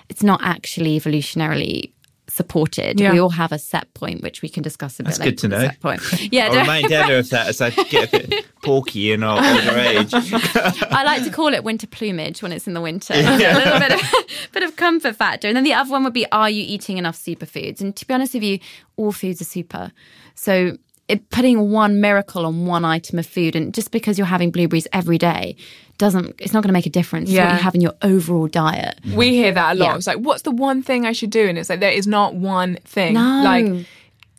[0.09, 1.93] It's not actually evolutionarily
[2.33, 2.99] supported.
[2.99, 3.13] Yeah.
[3.13, 5.31] We all have a set point, which we can discuss a bit That's later.
[5.31, 5.61] good to know.
[5.61, 6.33] Set point.
[6.33, 9.79] Yeah, I'll remind Ella of that as I get a bit porky in our older
[9.79, 10.15] age.
[10.15, 13.13] I like to call it winter plumage when it's in the winter.
[13.17, 15.47] a little bit of, bit of comfort factor.
[15.47, 17.83] And then the other one would be, are you eating enough superfoods?
[17.83, 18.61] And to be honest with you,
[18.97, 19.93] all foods are super.
[20.35, 24.51] So it, putting one miracle on one item of food, and just because you're having
[24.51, 25.57] blueberries every day,
[25.99, 27.31] doesn't it's not going to make a difference.
[27.31, 28.99] to what you have in your overall diet.
[29.15, 29.87] We hear that a lot.
[29.87, 29.97] Yeah.
[29.97, 31.47] It's like, what's the one thing I should do?
[31.49, 33.15] And it's like, there is not one thing.
[33.15, 33.43] No.
[33.45, 33.87] Like,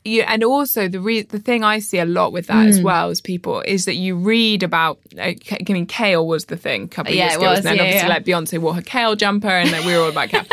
[0.05, 2.83] you, and also the re- the thing I see a lot with that as Mm.
[2.83, 4.99] well as people is that you read about.
[5.13, 7.57] Like, I mean, kale was the thing a couple of Yeah, years it ago, was,
[7.59, 7.69] wasn't it?
[7.69, 8.13] And yeah, obviously, yeah.
[8.13, 10.43] like Beyonce wore her kale jumper, and like, we were all about kale.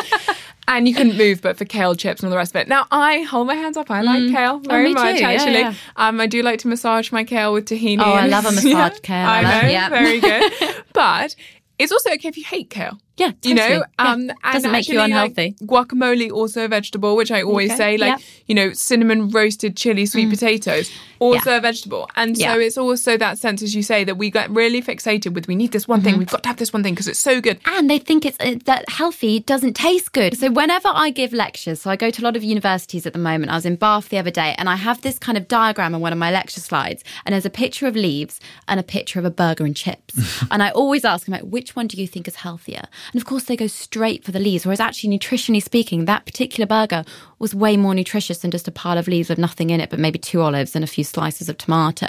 [0.73, 2.69] And you couldn't move but for kale chips and all the rest of it.
[2.69, 3.91] Now I hold my hands up.
[3.91, 5.25] I like kale very Oh, much too.
[5.25, 5.59] Actually.
[5.61, 5.75] yeah.
[5.97, 7.99] Um, I do like to massage my kale with tahini.
[8.01, 9.27] Oh, I love a massaged kale.
[9.27, 9.89] I I know, yeah.
[9.89, 10.53] very good.
[10.93, 11.35] But
[11.79, 12.99] it's also okay if you hate kale.
[13.21, 13.85] Yeah, You know, totally.
[13.99, 14.13] Yeah.
[14.13, 15.55] um, and Doesn't make you actually, like, unhealthy.
[15.67, 18.17] guacamole also a vegetable, which I always Okay, say, like yeah.
[18.17, 18.43] Mm.
[18.47, 21.57] you know, cinnamon roasted chili sweet potatoes, also Yeah.
[21.59, 22.09] a vegetable.
[22.17, 25.47] And so it's also that sense, as you say, that we get really fixated with
[25.49, 26.19] we need this one thing, Mm-hmm.
[26.21, 27.59] we've got to have this one thing because it's so good.
[27.67, 30.37] and they think it's uh, that healthy doesn't taste good.
[30.37, 33.19] So whenever I give lectures, so I go to a lot of universities at the
[33.19, 33.53] moment.
[33.53, 36.01] I was in Bath the other day, and I have this kind of diagram on
[36.01, 39.25] one of my lecture slides, and there's a picture of leaves and a picture of
[39.27, 40.15] a burger and chips.
[40.51, 42.85] and I always ask them, like, which one do you think is healthier?
[43.13, 44.65] And of course, they go straight for the leaves.
[44.65, 47.05] Whereas actually, nutritionally speaking, that particular burger
[47.39, 49.99] was way more nutritious than just a pile of leaves with nothing in it, but
[49.99, 52.07] maybe two olives and a few slices of tomato.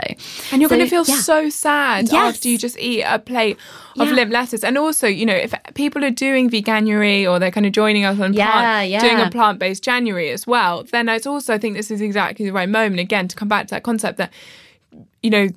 [0.51, 1.21] And you're So, going to feel yeah.
[1.21, 2.35] so sad Yes.
[2.35, 3.57] after you just eat a plate
[3.97, 4.13] of Yeah.
[4.13, 4.63] limp lettuce.
[4.63, 8.19] And also, you know, if people are doing veganuary or they're kind of joining us
[8.19, 8.99] on Yeah, plant, yeah.
[9.01, 12.45] doing a plant based January as well, then it's also, I think this is exactly
[12.45, 14.31] the right moment again to come back to that concept that,
[15.23, 15.47] you know,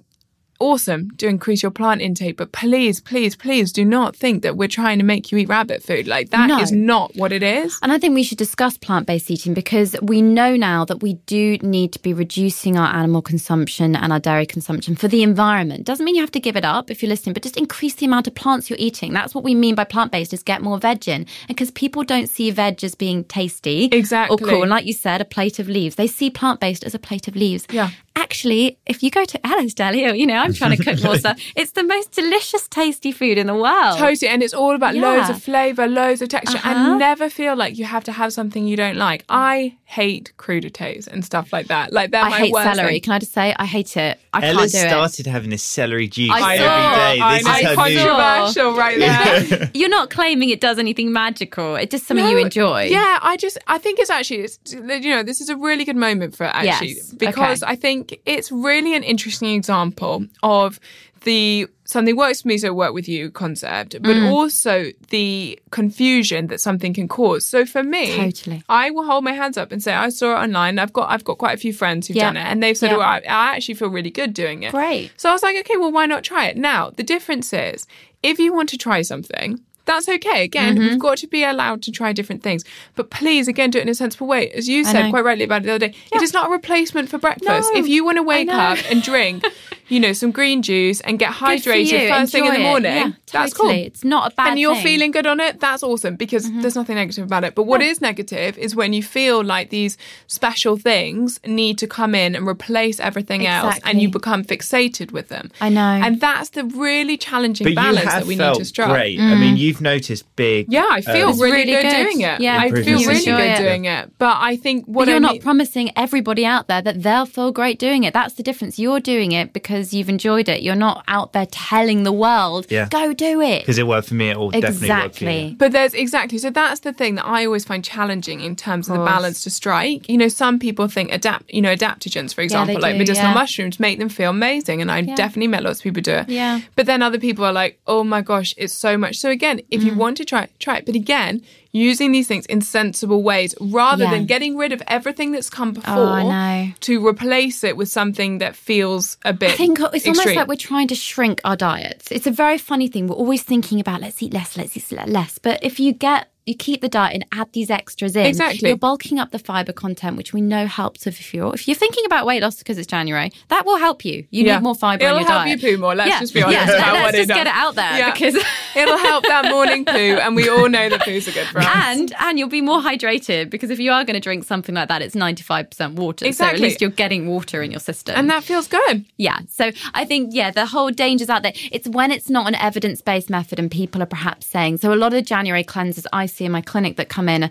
[0.61, 4.69] awesome to increase your plant intake, but please, please, please do not think that we're
[4.69, 6.07] trying to make you eat rabbit food.
[6.07, 6.85] Like that is No.
[6.95, 7.79] not what it is.
[7.83, 11.15] And I think we should discuss plant based eating because we know now that we
[11.27, 15.85] do need to be reducing our animal consumption and our dairy consumption for the environment.
[15.85, 18.07] Doesn't mean you have to give it up if you're listening, but just increase the
[18.07, 19.13] amount of plants you're eating.
[19.13, 21.15] That's what we mean by plant based is get more veg in.
[21.23, 24.35] And because people don't see veg as being tasty Exactly.
[24.35, 24.63] or cool.
[24.63, 25.97] And like you said, a plate of leaves.
[25.97, 27.67] They see plant based as a plate of leaves.
[27.71, 27.91] Yeah.
[28.17, 31.17] Actually, if you go to Alice Deli, or, you know, I'm trying to cook more
[31.25, 33.99] stuff, it's the most delicious, tasty food in the world.
[33.99, 35.03] Totally, and it's all about Yeah.
[35.03, 36.71] loads of flavor, loads of texture, Uh-huh.
[36.91, 39.25] and never feel like you have to have something you don't like.
[39.29, 41.93] I hate crudités and stuff like that.
[41.93, 42.95] Like they're I my hate worst celery.
[42.95, 43.01] thing.
[43.03, 44.19] Can I just say, I hate it.
[44.33, 44.89] I Ella can't do it.
[44.89, 47.21] started having this celery juice I every saw, day.
[47.21, 47.99] I This know, is her new.
[47.99, 49.71] controversial right there.
[49.75, 51.77] You're not claiming it does anything magical.
[51.77, 52.85] It's just something you enjoy.
[52.85, 55.97] Yeah, I just I think it's actually it's, you know this is a really good
[55.97, 57.73] moment for it actually Yes, because okay.
[57.73, 60.79] I think it's really an interesting example of
[61.25, 64.27] the something works for me so work with you concept, but Mm.
[64.31, 67.45] also the confusion that something can cause.
[67.47, 68.63] So for me, Totally.
[68.69, 70.79] I will hold my hands up and say I saw it online.
[70.79, 72.27] I've got I've got quite a few friends who've Yeah.
[72.27, 72.97] done it, and they've said, Yeah.
[72.99, 75.13] "Oh, I, I actually feel really good doing it." Great.
[75.17, 76.57] So I was like, okay, well, why not try it?
[76.57, 77.87] Now, the difference is
[78.23, 80.45] if you want to try something, that's okay.
[80.45, 80.81] Again, Mm-hmm.
[80.89, 82.65] we've got to be allowed to try different things.
[82.95, 84.51] But please, again, do it in a sensible way.
[84.51, 87.09] As you said quite rightly about it the other day, it is not a replacement
[87.09, 87.71] for breakfast.
[87.73, 89.45] No, if you want to wake up and drink,
[89.89, 92.09] you know, some green juice and get Good for hydrated you.
[92.09, 93.71] first thing in the morning, Yeah, that's cool.
[93.71, 94.79] It's not a bad and you're thing.
[94.81, 94.87] Mm-hmm.
[94.89, 97.55] feeling good on it, that's awesome because there's nothing negative about it.
[97.55, 102.15] But what is negative is when you feel like these special things need to come
[102.15, 105.51] in and replace everything else and you become fixated with them.
[105.61, 105.81] I know.
[105.81, 108.89] And that's the really challenging But balance that we need to strike.
[108.91, 109.21] great.
[109.21, 110.67] I mean, you've noticed big.
[110.73, 112.05] Yeah, I feel uh, really, really good, good.
[112.05, 112.41] doing it.
[112.41, 112.59] Yeah.
[112.59, 113.59] I feel really good it.
[113.59, 114.13] doing it.
[114.19, 117.27] But I think what But you're I not mean- promising everybody out there that they'll
[117.27, 118.15] feel great doing it.
[118.15, 118.79] That's the difference.
[118.79, 120.63] You're doing it because you've enjoyed it.
[120.63, 122.89] You're not out there telling the world, Yeah.
[122.89, 123.61] go do it.
[123.63, 125.31] Because it worked for me, it will definitely work for you.
[125.31, 125.57] Exactly.
[125.59, 128.99] But there's exactly so that's the thing that I always find challenging in terms of
[128.99, 130.09] the balance to strike.
[130.09, 133.35] You know, some people think adapt, you know, adaptogens, for example, like do, medicinal yeah.
[133.35, 136.29] mushrooms, make them feel amazing, and I definitely met lots of people do it.
[136.29, 136.61] Yeah.
[136.77, 139.17] But then other people are like, oh my gosh, it's so much.
[139.17, 139.87] So again, if Mm.
[139.87, 140.87] you want to try, it, try it.
[140.87, 144.11] But again, using these things in sensible ways rather Yeah.
[144.11, 146.73] than getting rid of everything that's come before Oh, I know.
[146.81, 149.51] to replace it with something that feels a bit.
[149.51, 152.11] I think it's almost like we're trying to shrink our diets.
[152.13, 153.07] It's a very funny thing.
[153.09, 155.39] We're always thinking about let's eat less, let's eat less.
[155.39, 158.27] But if you get you keep the diet and add these extras in.
[158.27, 158.69] Exactly.
[158.69, 161.53] You're bulking up the fiber content, which we know helps with fuel.
[161.53, 164.27] If you're thinking about weight loss because it's January, that will help you.
[164.31, 164.57] You Yeah.
[164.57, 165.63] need more fiber It'll in your help diet.
[165.63, 165.95] you poo more.
[165.95, 167.37] Let's just be honest Yeah, about let's what it just does.
[167.39, 168.13] get it out there Yeah.
[168.13, 168.35] because
[168.77, 171.67] It'll help that morning poo, and we all know that poos are good for us.
[171.73, 174.89] and and you'll be more hydrated because if you are going to drink something like
[174.89, 176.25] that, it's 95% water.
[176.25, 176.59] So Exactly.
[176.59, 178.17] at least you're getting water in your system.
[178.17, 179.05] and that feels good.
[179.17, 179.39] Yeah.
[179.49, 181.53] So I think, yeah, the whole dangers out there.
[181.71, 184.97] It's when it's not an evidence based method and people are perhaps saying, so a
[184.97, 187.51] lot of the January cleanses I see in my clinic that come in,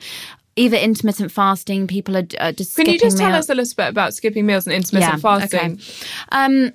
[0.55, 3.87] either intermittent fasting, people are uh, just Can you just tell us a little bit
[3.87, 5.73] about skipping meals and intermittent fasting?
[5.73, 6.07] Okay.
[6.31, 6.71] Um,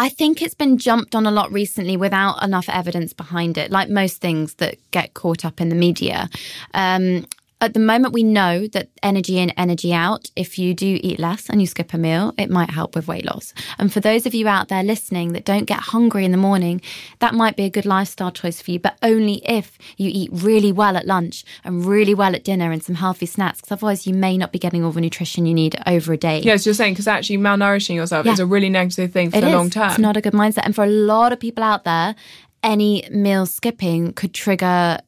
[0.00, 3.88] I think it's been jumped on a lot recently without enough evidence behind it, like
[3.88, 6.30] most things that get caught up in the media.
[6.72, 7.26] Um,
[7.60, 11.48] at the moment, we know that energy in, energy out, if you do eat less
[11.50, 13.52] and you skip a meal, it might help with weight loss.
[13.78, 16.80] And for those of you out there listening that don't get hungry in the morning,
[17.18, 20.70] that might be a good lifestyle choice for you, but only if you eat really
[20.70, 24.14] well at lunch and really well at dinner and some healthy snacks, because otherwise you
[24.14, 26.38] may not be getting all the nutrition you need over a day.
[26.40, 28.34] Yes, you're saying because actually malnourishing yourself Yeah.
[28.34, 29.54] is a really negative thing for It the is.
[29.54, 29.90] long term.
[29.90, 30.62] It's not a good mindset.
[30.64, 32.14] And for a lot of people out there,
[32.62, 34.98] any meal skipping could trigger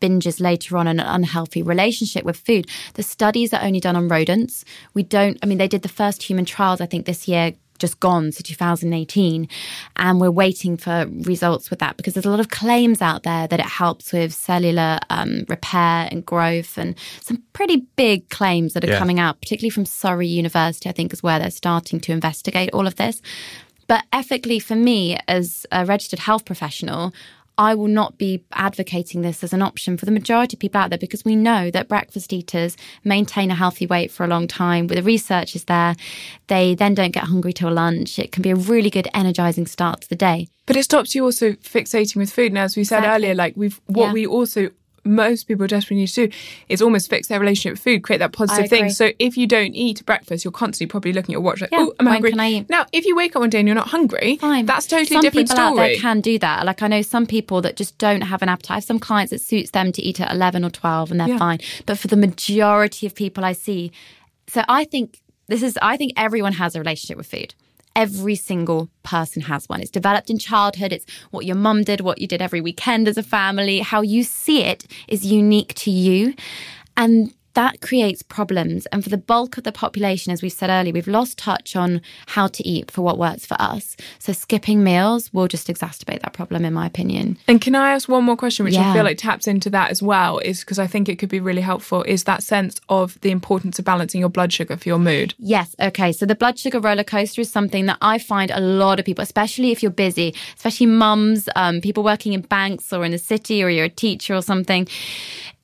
[0.00, 2.66] binges later on and an unhealthy relationship with food.
[2.94, 4.64] The studies are only done on rodents.
[4.94, 7.52] We don't, I mean, they did the first human trials, I think, this year.
[7.78, 9.46] Just gone, so 2018.
[9.96, 13.46] And we're waiting for results with that because there's a lot of claims out there
[13.46, 18.82] that it helps with cellular um, repair and growth, and some pretty big claims that
[18.82, 18.98] are Yeah.
[18.98, 22.86] coming out, particularly from Surrey University, I think, is where they're starting to investigate all
[22.86, 23.20] of this.
[23.88, 27.12] But ethically, for me, as a registered health professional,
[27.58, 30.90] I will not be advocating this as an option for the majority of people out
[30.90, 34.86] there because we know that breakfast eaters maintain a healthy weight for a long time.
[34.86, 35.96] With the research is there.
[36.48, 38.18] They then don't get hungry till lunch.
[38.18, 40.48] It can be a really good energizing start to the day.
[40.66, 42.52] But it stops you also fixating with food.
[42.52, 43.24] And as we said Exactly.
[43.26, 44.12] earlier, like we've what Yeah.
[44.12, 44.70] we also
[45.06, 46.36] most people desperately need to do
[46.68, 48.90] is almost fix their relationship with food, create that positive thing.
[48.90, 51.80] So if you don't eat breakfast, you're constantly probably looking at your watch like, Yeah,
[51.88, 52.30] oh, I'm hungry.
[52.30, 52.68] can I eat?
[52.70, 54.66] Now, if you wake up one day and you're not hungry, Fine.
[54.66, 56.66] that's totally some different people out there can do that.
[56.66, 58.70] Like I know some people that just don't have an appetite.
[58.70, 61.28] I have some clients it suits them to eat at eleven or twelve, and they're
[61.28, 61.38] Yeah.
[61.38, 61.60] fine.
[61.86, 63.92] But for the majority of people I see,
[64.48, 65.78] so I think this is.
[65.82, 67.54] I think everyone has a relationship with food.
[67.96, 69.80] Every single person has one.
[69.80, 70.92] It's developed in childhood.
[70.92, 73.80] It's what your mum did, what you did every weekend as a family.
[73.80, 76.34] How you see it is unique to you.
[76.98, 78.84] And that creates problems.
[78.92, 82.02] And for the bulk of the population, as we said earlier, we've lost touch on
[82.26, 83.96] how to eat for what works for us.
[84.18, 87.38] So skipping meals will just exacerbate that problem, in my opinion.
[87.48, 90.02] And can I ask one more question, which I feel like taps into that as
[90.02, 93.30] well, is because I think it could be really helpful, is that sense of the
[93.30, 95.34] importance of balancing your blood sugar for your mood.
[95.38, 95.74] Yes.
[95.80, 96.12] Okay.
[96.12, 99.22] So the blood sugar roller coaster is something that I find a lot of people,
[99.22, 103.64] especially if you're busy, especially mums, um, people working in banks or in the city,
[103.64, 104.86] or you're a teacher or something.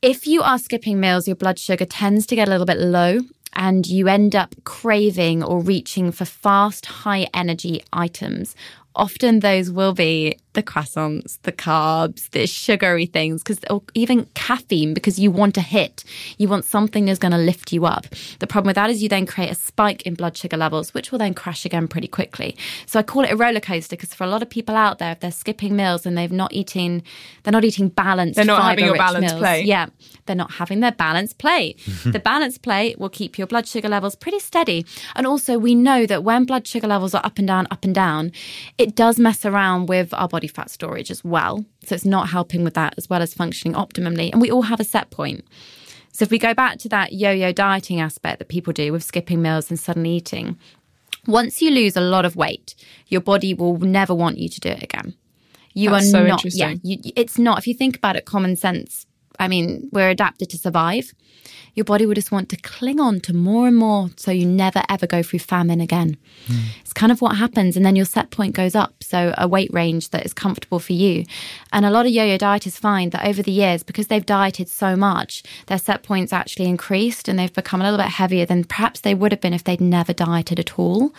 [0.02, 3.20] If you are skipping meals, your blood sugar tends to get a little bit low.
[3.52, 8.56] And you end up craving or reaching for fast, high energy items.
[8.96, 14.94] Often those will be the croissants, the carbs, the sugary things, because or even caffeine,
[14.94, 16.04] because you want a hit.
[16.38, 18.06] You want something that's going to lift you up.
[18.38, 21.10] The problem with that is you then create a spike in blood sugar levels, which
[21.10, 22.56] will then crash again pretty quickly.
[22.86, 25.12] So I call it a roller coaster because for a lot of people out there,
[25.12, 27.02] if they're skipping meals and they've not eating,
[27.42, 28.36] they're not eating balanced.
[28.36, 29.40] They're not having your balanced meals.
[29.40, 29.66] plate.
[29.66, 29.86] Yeah,
[30.26, 31.78] they're not having their balanced plate.
[32.04, 34.84] the balanced plate will keep your blood sugar levels pretty steady.
[35.16, 37.94] And also, we know that when blood sugar levels are up and down, up and
[37.94, 38.32] down,
[38.78, 41.64] it does mess around with our body fat storage as well.
[41.84, 44.30] So it's not helping with that as well as functioning optimally.
[44.32, 45.44] And we all have a set point.
[46.12, 49.02] So if we go back to that yo yo dieting aspect that people do with
[49.02, 50.58] skipping meals and sudden eating,
[51.26, 52.74] once you lose a lot of weight,
[53.08, 55.14] your body will never want you to do it again.
[55.74, 56.44] You That's are so not.
[56.44, 57.58] Yeah, you, it's not.
[57.58, 59.06] If you think about it, common sense.
[59.42, 61.12] I mean, we're adapted to survive.
[61.74, 64.82] Your body will just want to cling on to more and more, so you never
[64.88, 66.16] ever go through famine again.
[66.46, 66.58] Hmm.
[66.80, 69.72] It's kind of what happens, and then your set point goes up, so a weight
[69.72, 71.24] range that is comfortable for you.
[71.72, 74.94] And a lot of yo-yo dieters find that over the years, because they've dieted so
[74.94, 79.00] much, their set points actually increased, and they've become a little bit heavier than perhaps
[79.00, 81.12] they would have been if they'd never dieted at all.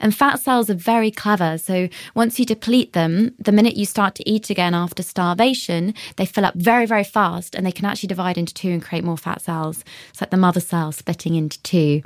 [0.00, 1.58] And fat cells are very clever.
[1.58, 6.26] So once you deplete them, the minute you start to eat again after starvation, they
[6.26, 9.18] fill up very, very fast and they can actually divide into two and create more
[9.18, 9.84] fat cells.
[10.10, 12.02] It's like the mother cell splitting into two.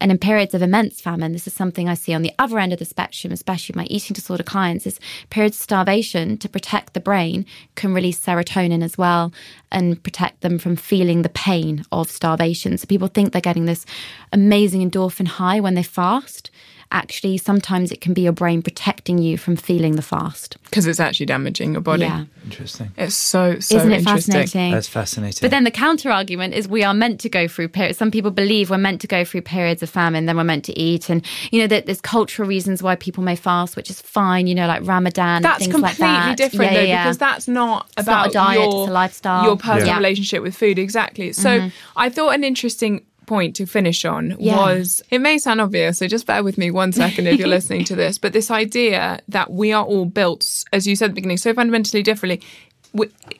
[0.00, 2.72] And in periods of immense famine, this is something I see on the other end
[2.72, 7.00] of the spectrum, especially my eating disorder clients, is periods of starvation to protect the
[7.00, 7.46] brain
[7.76, 9.32] can release serotonin as well
[9.72, 12.76] and protect them from feeling the pain of starvation.
[12.76, 13.86] So people think they're getting this
[14.32, 16.50] amazing endorphin high when they fast.
[16.92, 20.56] Actually sometimes it can be your brain protecting you from feeling the fast.
[20.64, 22.02] Because it's actually damaging your body.
[22.04, 22.24] Yeah.
[22.44, 22.92] Interesting.
[22.96, 24.34] It's so, so Isn't it interesting.
[24.34, 24.72] fascinating?
[24.72, 25.38] That's fascinating.
[25.40, 27.98] But then the counter argument is we are meant to go through periods.
[27.98, 30.78] Some people believe we're meant to go through periods of famine, then we're meant to
[30.78, 31.10] eat.
[31.10, 34.54] And, you know, that there's cultural reasons why people may fast, which is fine, you
[34.54, 36.36] know, like Ramadan, That's things completely like that.
[36.36, 37.04] different Yeah, though, yeah, yeah.
[37.04, 39.44] because that's not It's about not a diet, your, it's a lifestyle.
[39.44, 39.96] your personal Yeah.
[39.96, 40.78] relationship with food.
[40.78, 41.32] Exactly.
[41.32, 41.68] So mm-hmm.
[41.96, 44.56] I thought an interesting point to finish on Yeah.
[44.56, 47.84] was it may sound obvious, so just bear with me one second if you're listening
[47.84, 51.14] to this, but this idea that we are all built, as you said at the
[51.16, 52.40] beginning, so fundamentally differently.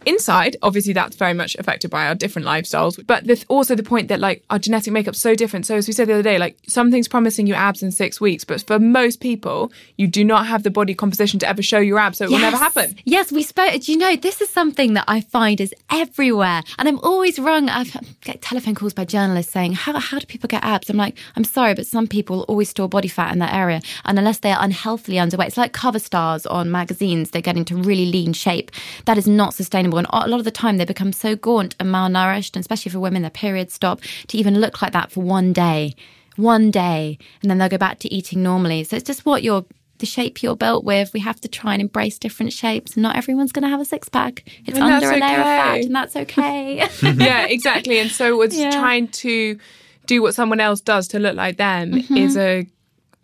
[0.04, 3.04] Inside, obviously, that's very much affected by our different lifestyles.
[3.06, 5.66] But the, also the point that like our genetic makeup's so different.
[5.66, 8.44] So as we said the other day, like something's promising you abs in six weeks,
[8.44, 11.98] but for most people, you do not have the body composition to ever show your
[11.98, 12.96] abs, so it will never happen.
[13.04, 13.80] Yes, we spoke.
[13.80, 17.68] Do you know this is something that I find is everywhere, and I'm always wrong.
[17.68, 21.16] I've get telephone calls by journalists saying, "How how do people get abs?" I'm like,
[21.36, 24.52] "I'm sorry, but some people always store body fat in that area, and unless they
[24.52, 27.30] are unhealthily underweight, it's like cover stars on magazines.
[27.30, 28.70] They're getting to really lean shape.
[29.04, 31.88] That is not sustainable, and a lot of the time they become so gaunt and
[31.88, 35.52] malnourished, and especially for women, their periods stop to even look like that for one
[35.52, 35.94] day."
[36.38, 38.84] One day, and then they'll go back to eating normally.
[38.84, 39.64] So it's just what you're
[39.98, 41.12] the shape you're built with.
[41.12, 42.94] We have to try and embrace different shapes.
[42.94, 44.44] And not everyone's going to have a six pack.
[44.66, 46.86] It's And under a layer of fat, and that's okay.
[47.02, 47.98] yeah, exactly.
[47.98, 48.70] And so it's Yeah.
[48.70, 49.58] trying to
[50.06, 52.16] do what someone else does to look like them mm-hmm.
[52.16, 52.66] is a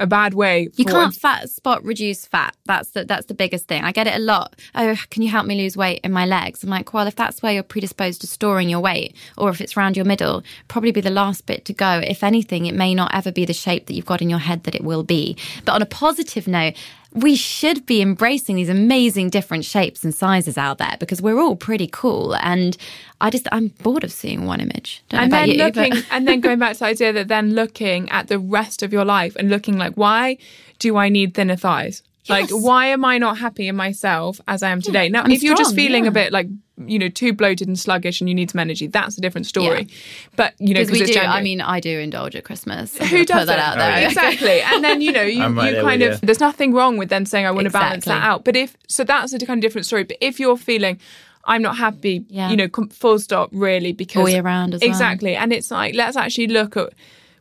[0.02, 0.68] a bad way.
[0.76, 2.56] You can't fat spot reduce fat.
[2.66, 3.84] That's the that's the biggest thing.
[3.84, 4.56] I get it a lot.
[4.74, 6.62] Oh, can you help me lose weight in my legs?
[6.62, 9.76] I'm like, well, if that's where you're predisposed to storing your weight, or if it's
[9.76, 12.00] around your middle, probably be the last bit to go.
[12.04, 14.64] If anything, it may not ever be the shape that you've got in your head
[14.64, 15.36] that it will be.
[15.64, 16.74] But on a positive note.
[17.14, 21.56] We should be embracing these amazing different shapes and sizes out there because we're all
[21.56, 22.34] pretty cool.
[22.36, 22.76] And
[23.20, 25.02] I just, I'm bored of seeing one image.
[25.08, 28.08] Don't and then you, looking and then going back to the idea that then looking
[28.10, 30.38] at the rest of your life and looking like why
[30.78, 32.02] do I need thinner thighs?
[32.28, 35.08] Like why am I not happy in myself as I am today?
[35.08, 36.10] Now, I'm if you're just feeling yeah.
[36.10, 36.46] a bit like
[36.88, 39.88] you know too bloated and sluggish and you need some energy, that's a different story.
[40.36, 41.12] But you know Because we do.
[41.12, 41.28] January.
[41.38, 43.00] I mean, I do indulge at Christmas.
[43.00, 44.06] I'm who does put that out there?
[44.06, 46.26] exactly and then you know you, right you kind of you.
[46.26, 49.04] there's nothing wrong with then saying i want to balance that out but if so
[49.04, 50.98] that's a kind of different story but if you're feeling
[51.44, 52.50] i'm not happy Yeah.
[52.50, 54.90] you know full stop really because All year round as well.
[54.90, 56.92] exactly and it's like let's actually look at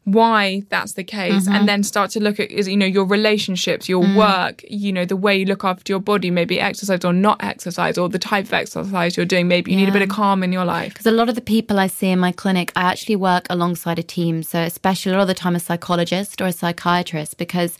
[0.05, 1.53] why that's the case Mm-hmm.
[1.55, 4.15] and then start to look at is you know your relationships your Mm.
[4.15, 7.97] work you know the way you look after your body maybe exercise or not exercise
[7.99, 10.51] or the type of exercise you're doing maybe you need a bit of calm in
[10.51, 13.15] your life Because a lot of the people I see in my clinic, I actually
[13.15, 14.41] work alongside a team.
[14.43, 17.77] So, especially a lot of the time, a psychologist or a psychiatrist, because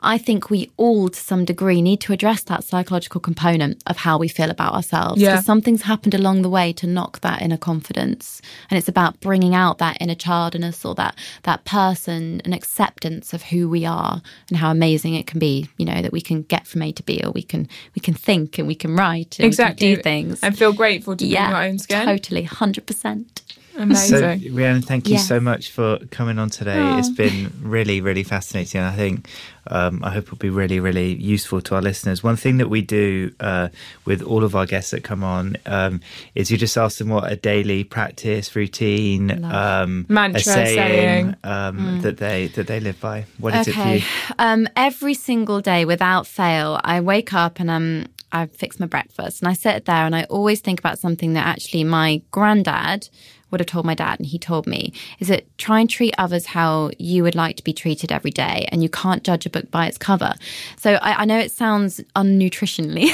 [0.00, 4.16] I think we all, to some degree, need to address that psychological component of how
[4.18, 5.20] we feel about ourselves.
[5.20, 5.32] Yeah.
[5.32, 8.40] Because something's happened along the way to knock that inner confidence.
[8.70, 12.52] And it's about bringing out that inner child in us or that, that person, an
[12.52, 16.20] acceptance of who we are and how amazing it can be, you know, that we
[16.20, 18.94] can get from A to B or we can, we can think and we can
[18.94, 20.40] write and exactly we can do things.
[20.42, 23.42] and feel grateful to be in yeah, your own skin totally, 100%.
[23.76, 25.26] Amazing So, Rhiannon, thank you Yes.
[25.28, 26.92] so much for coming on today.
[26.96, 28.80] It's been really, really fascinating.
[28.80, 29.28] And I think,
[29.68, 32.22] um, I hope it'll be really, really useful to our listeners.
[32.22, 33.68] One thing that we do uh,
[34.04, 36.00] with all of our guests that come on um,
[36.34, 41.36] is you just ask them what a daily practice, routine, um, Mantra, saying, saying.
[41.44, 43.24] um, that they that they live by.
[43.38, 44.02] What is it for you?
[44.38, 49.40] Um, every single day, without fail, I wake up and um, I fix my breakfast
[49.42, 53.08] and I sit there and I always think about something that actually my granddad
[53.54, 56.46] would have told my dad and he told me is that try and treat others
[56.46, 59.70] how you would like to be treated every day and you can't judge a book
[59.70, 60.34] by its cover
[60.76, 63.08] so i, I know it sounds unnutritionally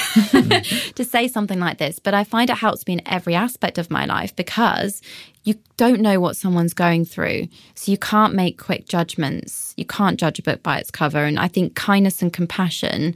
[0.95, 3.91] to say something like this but i find it helps me in every aspect of
[3.91, 5.03] my life because
[5.45, 7.49] you don't know what someone's going through.
[7.75, 9.73] So you can't make quick judgments.
[9.77, 11.25] You can't judge a book by its cover.
[11.25, 13.15] And I think kindness and compassion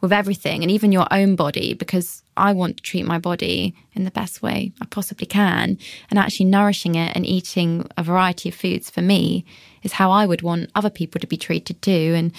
[0.00, 4.04] with everything and even your own body, because I want to treat my body in
[4.04, 5.78] the best way I possibly can.
[6.10, 9.44] And actually nourishing it and eating a variety of foods for me
[9.82, 12.14] is how I would want other people to be treated too.
[12.16, 12.32] And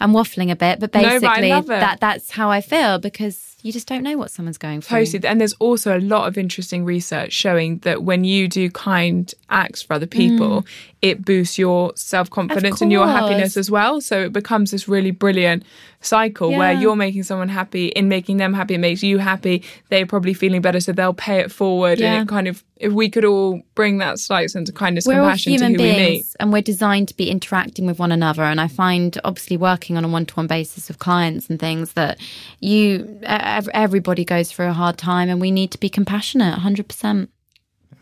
[0.00, 3.72] I'm waffling a bit, but No, but basically that that's how I feel because you
[3.72, 4.98] just don't know what someone's going through.
[4.98, 9.32] Posted, and there's also a lot of interesting research showing that when you do kind
[9.50, 10.10] acts for other mm.
[10.10, 10.66] people,
[11.02, 14.00] it boosts your self confidence and your happiness as well.
[14.00, 15.64] So it becomes this really brilliant
[16.00, 17.88] cycle where you're making someone happy.
[17.88, 19.62] In making them happy, it makes you happy.
[19.90, 22.00] They're probably feeling better, so they'll pay it forward.
[22.00, 22.14] Yeah.
[22.14, 25.20] And it kind of, if we could all bring that slight sense of kindness, we're
[25.20, 25.96] all compassion to human who we meet.
[25.96, 29.89] beings and we're designed to be interacting with one another and i find obviously working
[29.96, 32.18] on a one-to-one basis with clients and things that
[32.60, 37.28] you everybody goes through a hard time and we need to be compassionate 100%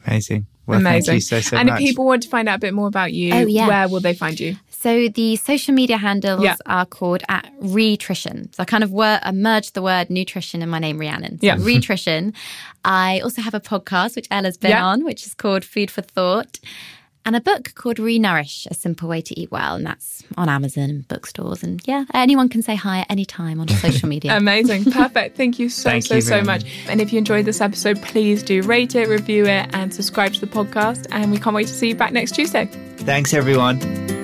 [0.07, 0.47] Amazing.
[0.67, 1.05] Well, Amazing.
[1.07, 1.81] thank you so, so and much.
[1.81, 3.67] if people want to find out a bit more about you, Oh, yeah.
[3.69, 4.57] where will they find you?
[4.71, 6.57] So the social media handles Yeah.
[6.67, 8.53] are called at Rhitrition.
[8.53, 11.41] So I kind of wor- I merged the word nutrition and my name Rhiannon.
[11.41, 11.57] So Yeah.
[11.59, 12.33] Rhitrition.
[12.85, 14.85] I also have a podcast which Ella's been Yeah.
[14.87, 16.61] on, which is called Food for Thought.
[17.29, 19.75] And a book called Renourish, A Simple Way to Eat Well.
[19.75, 21.63] And that's on Amazon and bookstores.
[21.63, 24.35] And yeah, anyone can say hi at any time on social media.
[24.39, 24.91] Amazing.
[24.91, 25.37] Perfect.
[25.37, 26.65] Thank you so, Thank so, you so very much.
[26.89, 30.41] And if you enjoyed this episode, please do rate it, review it, and subscribe to
[30.41, 31.07] the podcast.
[31.11, 32.65] And we can't wait to see you back next Tuesday.
[32.97, 34.18] Thanks, everyone.